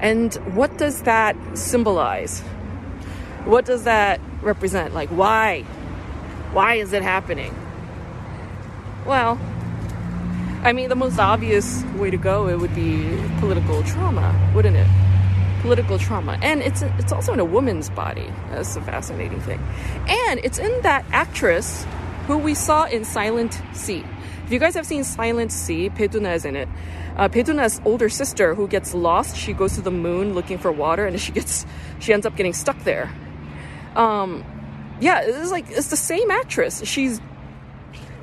And 0.00 0.34
what 0.54 0.78
does 0.78 1.02
that 1.02 1.36
symbolize? 1.56 2.40
What 3.44 3.64
does 3.64 3.84
that 3.84 4.20
represent? 4.42 4.94
Like, 4.94 5.08
why? 5.08 5.62
Why 6.52 6.74
is 6.74 6.92
it 6.92 7.02
happening? 7.02 7.54
Well, 9.06 9.38
I 10.64 10.72
mean, 10.72 10.88
the 10.88 10.96
most 10.96 11.18
obvious 11.18 11.84
way 11.96 12.10
to 12.10 12.16
go 12.16 12.48
it 12.48 12.58
would 12.58 12.74
be 12.74 13.22
political 13.38 13.82
trauma, 13.82 14.34
wouldn't 14.54 14.76
it? 14.76 14.88
Political 15.60 15.98
trauma, 15.98 16.38
and 16.40 16.62
it's 16.62 16.80
it's 16.80 17.12
also 17.12 17.34
in 17.34 17.40
a 17.40 17.44
woman's 17.44 17.90
body. 17.90 18.32
That's 18.50 18.74
a 18.74 18.80
fascinating 18.80 19.40
thing, 19.42 19.60
and 20.08 20.40
it's 20.42 20.58
in 20.58 20.80
that 20.82 21.04
actress 21.12 21.86
who 22.26 22.38
we 22.38 22.54
saw 22.54 22.84
in 22.84 23.04
Silent 23.04 23.60
Sea. 23.74 24.04
If 24.46 24.52
you 24.52 24.58
guys 24.58 24.74
have 24.74 24.86
seen 24.86 25.04
Silent 25.04 25.52
Sea, 25.52 25.90
Bae 25.90 26.04
is 26.04 26.44
in 26.46 26.56
it. 26.56 26.68
Uh, 27.16 27.28
Bae 27.28 27.68
older 27.84 28.08
sister 28.08 28.54
who 28.54 28.66
gets 28.66 28.94
lost, 28.94 29.36
she 29.36 29.52
goes 29.52 29.74
to 29.74 29.82
the 29.82 29.90
moon 29.90 30.34
looking 30.34 30.56
for 30.56 30.72
water, 30.72 31.06
and 31.06 31.20
she 31.20 31.32
gets 31.32 31.66
she 31.98 32.14
ends 32.14 32.24
up 32.24 32.36
getting 32.36 32.54
stuck 32.54 32.78
there. 32.84 33.12
Um, 33.96 34.42
yeah, 35.00 35.20
it's 35.22 35.50
like 35.50 35.70
it's 35.70 35.88
the 35.88 35.96
same 35.96 36.30
actress. 36.30 36.82
She's 36.84 37.20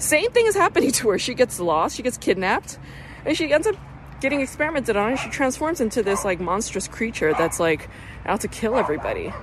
same 0.02 0.32
thing 0.32 0.48
is 0.48 0.56
happening 0.56 0.92
to 1.00 1.10
her. 1.10 1.20
She 1.20 1.34
gets 1.34 1.60
lost, 1.60 1.96
she 1.96 2.04
gets 2.04 2.18
kidnapped, 2.18 2.80
and 3.26 3.38
she 3.38 3.54
ends 3.54 3.68
up 3.68 3.76
getting 4.20 4.42
experimented 4.42 4.96
on. 4.96 5.12
And 5.12 5.20
she 5.20 5.30
transforms 5.30 5.82
into 5.82 6.04
this 6.04 6.26
like 6.26 6.40
monstrous 6.40 6.88
creature 6.88 7.34
that's 7.34 7.60
like 7.60 7.90
out 8.26 8.42
to 8.42 8.48
kill 8.48 8.76
everybody. 8.76 9.34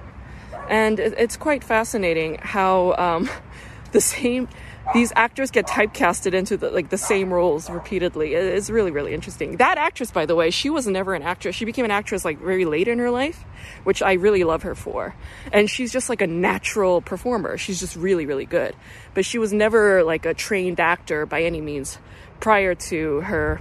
And 0.68 1.00
it's 1.00 1.36
quite 1.36 1.64
fascinating 1.64 2.38
how 2.42 2.94
um, 2.96 3.30
the 3.92 4.00
same 4.00 4.48
these 4.94 5.12
actors 5.16 5.50
get 5.50 5.66
typecasted 5.66 6.32
into 6.32 6.56
the, 6.56 6.70
like 6.70 6.88
the 6.88 6.98
same 6.98 7.32
roles 7.32 7.68
repeatedly. 7.68 8.34
It's 8.34 8.70
really 8.70 8.90
really 8.90 9.12
interesting. 9.12 9.56
That 9.56 9.78
actress, 9.78 10.10
by 10.10 10.26
the 10.26 10.34
way, 10.34 10.50
she 10.50 10.70
was 10.70 10.86
never 10.86 11.14
an 11.14 11.22
actress. 11.22 11.54
She 11.54 11.64
became 11.64 11.84
an 11.84 11.90
actress 11.90 12.24
like 12.24 12.38
very 12.38 12.64
late 12.64 12.88
in 12.88 12.98
her 12.98 13.10
life, 13.10 13.44
which 13.84 14.02
I 14.02 14.14
really 14.14 14.44
love 14.44 14.62
her 14.62 14.74
for. 14.74 15.14
And 15.52 15.68
she's 15.68 15.92
just 15.92 16.08
like 16.08 16.22
a 16.22 16.26
natural 16.26 17.00
performer. 17.00 17.58
She's 17.58 17.80
just 17.80 17.96
really 17.96 18.26
really 18.26 18.46
good. 18.46 18.74
But 19.14 19.24
she 19.24 19.38
was 19.38 19.52
never 19.52 20.02
like 20.02 20.24
a 20.26 20.34
trained 20.34 20.80
actor 20.80 21.26
by 21.26 21.42
any 21.42 21.60
means 21.60 21.98
prior 22.40 22.74
to 22.74 23.20
her 23.20 23.60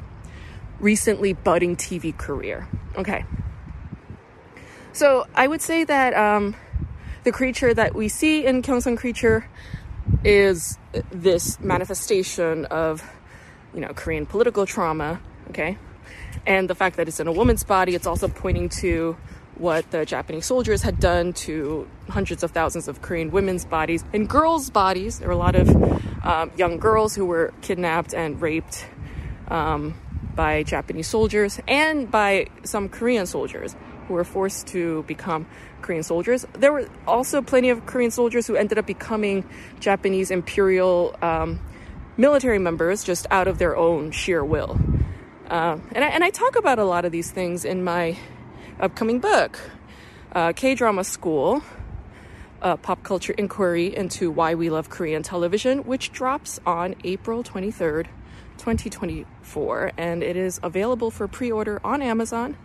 recently 0.80 1.34
budding 1.34 1.76
TV 1.76 2.16
career. 2.16 2.68
Okay. 2.96 3.26
So 4.94 5.28
I 5.36 5.48
would 5.48 5.62
say 5.62 5.84
that 5.84 6.14
um, 6.16 6.56
the 7.24 7.32
creature 7.32 7.74
that 7.74 7.94
we 7.94 8.08
see 8.08 8.46
in 8.46 8.62
Gyeongseong 8.62 8.98
Creature 8.98 9.48
is 10.24 10.78
this 11.12 11.60
manifestation 11.60 12.66
of, 12.66 13.04
you 13.74 13.82
know, 13.82 13.94
Korean 13.94 14.26
political 14.26 14.66
trauma, 14.66 15.20
okay? 15.50 15.78
And 16.46 16.70
the 16.70 16.76
fact 16.76 16.98
that 16.98 17.08
it's 17.08 17.20
in 17.20 17.28
a 17.28 17.32
woman's 17.32 17.64
body, 17.64 17.96
it's 17.96 18.08
also 18.08 18.28
pointing 18.28 18.70
to 18.82 19.18
what 19.56 19.90
the 19.92 20.06
Japanese 20.06 20.46
soldiers 20.46 20.82
had 20.82 21.00
done 21.00 21.34
to 21.34 21.88
hundreds 22.10 22.44
of 22.44 22.52
thousands 22.52 22.88
of 22.88 23.02
Korean 23.02 23.32
women's 23.32 23.66
bodies 23.66 24.04
and 24.14 24.30
girls' 24.30 24.70
bodies. 24.70 25.20
There 25.20 25.28
were 25.28 25.34
a 25.34 25.38
lot 25.38 25.56
of 25.56 25.70
um, 26.24 26.52
young 26.56 26.78
girls 26.78 27.16
who 27.16 27.26
were 27.26 27.54
kidnapped 27.62 28.14
and 28.14 28.40
raped 28.42 28.86
um, 29.48 29.96
by 30.36 30.64
Japanese 30.64 31.08
soldiers 31.08 31.60
and 31.68 32.10
by 32.12 32.48
some 32.64 32.90
Korean 32.90 33.26
soldiers 33.26 33.76
who 34.08 34.14
were 34.14 34.24
forced 34.24 34.68
to 34.68 35.04
become 35.04 35.46
Korean 35.82 36.04
soldiers. 36.04 36.46
There 36.54 36.72
were 36.72 36.88
also 37.06 37.42
plenty 37.42 37.70
of 37.70 37.86
Korean 37.86 38.12
soldiers 38.12 38.48
who 38.48 38.56
ended 38.56 38.78
up 38.78 38.86
becoming 38.86 39.44
Japanese 39.80 40.32
imperial 40.32 41.16
um, 41.22 41.60
military 42.16 42.60
members 42.60 43.04
just 43.04 43.28
out 43.30 43.48
of 43.48 43.58
their 43.58 43.76
own 43.76 44.12
sheer 44.12 44.44
will. 44.44 44.80
Uh, 45.50 45.78
and, 45.94 46.04
I, 46.04 46.10
and 46.10 46.24
I 46.24 46.30
talk 46.30 46.56
about 46.56 46.80
a 46.80 46.84
lot 46.84 47.06
of 47.06 47.12
these 47.12 47.32
things 47.32 47.64
in 47.64 47.84
my 47.84 48.18
upcoming 48.80 49.20
book, 49.20 49.60
uh, 50.34 50.54
K 50.54 50.76
Drama 50.76 51.04
School. 51.04 51.64
A 52.60 52.76
pop 52.76 53.04
culture 53.04 53.34
inquiry 53.34 53.96
into 53.96 54.32
why 54.32 54.56
we 54.56 54.72
love 54.72 54.90
Korean 54.90 55.22
television, 55.22 55.84
which 55.84 56.12
drops 56.12 56.60
on 56.66 56.96
April 57.04 57.44
23rd, 57.44 58.08
2024, 58.58 59.92
and 59.96 60.24
it 60.24 60.36
is 60.36 60.60
available 60.64 61.12
for 61.12 61.28
pre 61.28 61.52
order 61.52 61.80
on 61.84 62.02
Amazon 62.02 62.58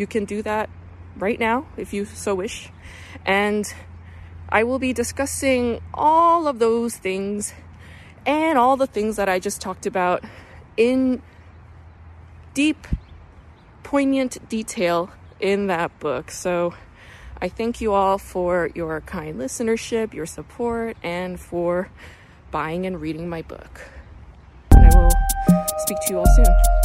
you 0.00 0.06
can 0.06 0.24
do 0.24 0.42
that 0.42 0.70
right 1.16 1.38
now 1.38 1.66
if 1.76 1.92
you 1.92 2.06
so 2.06 2.34
wish. 2.34 2.70
And 3.26 3.72
I 4.48 4.64
will 4.64 4.78
be 4.78 4.92
discussing 4.92 5.80
all 5.94 6.48
of 6.48 6.58
those 6.58 6.96
things 6.96 7.52
and 8.26 8.58
all 8.58 8.76
the 8.76 8.86
things 8.86 9.16
that 9.16 9.28
I 9.28 9.38
just 9.38 9.60
talked 9.60 9.86
about 9.86 10.24
in 10.76 11.22
deep, 12.54 12.86
poignant 13.82 14.48
detail 14.48 15.10
in 15.38 15.68
that 15.68 15.96
book. 16.00 16.30
So 16.30 16.74
I 17.40 17.48
thank 17.48 17.80
you 17.80 17.92
all 17.92 18.18
for 18.18 18.70
your 18.74 19.00
kind 19.02 19.38
listenership, 19.38 20.14
your 20.14 20.26
support, 20.26 20.96
and 21.02 21.38
for 21.38 21.90
buying 22.50 22.86
and 22.86 23.00
reading 23.00 23.28
my 23.28 23.42
book. 23.42 23.88
And 24.76 24.86
I 24.86 24.98
will 24.98 25.10
speak 25.78 25.98
to 26.06 26.12
you 26.12 26.18
all 26.18 26.26
soon. 26.26 26.79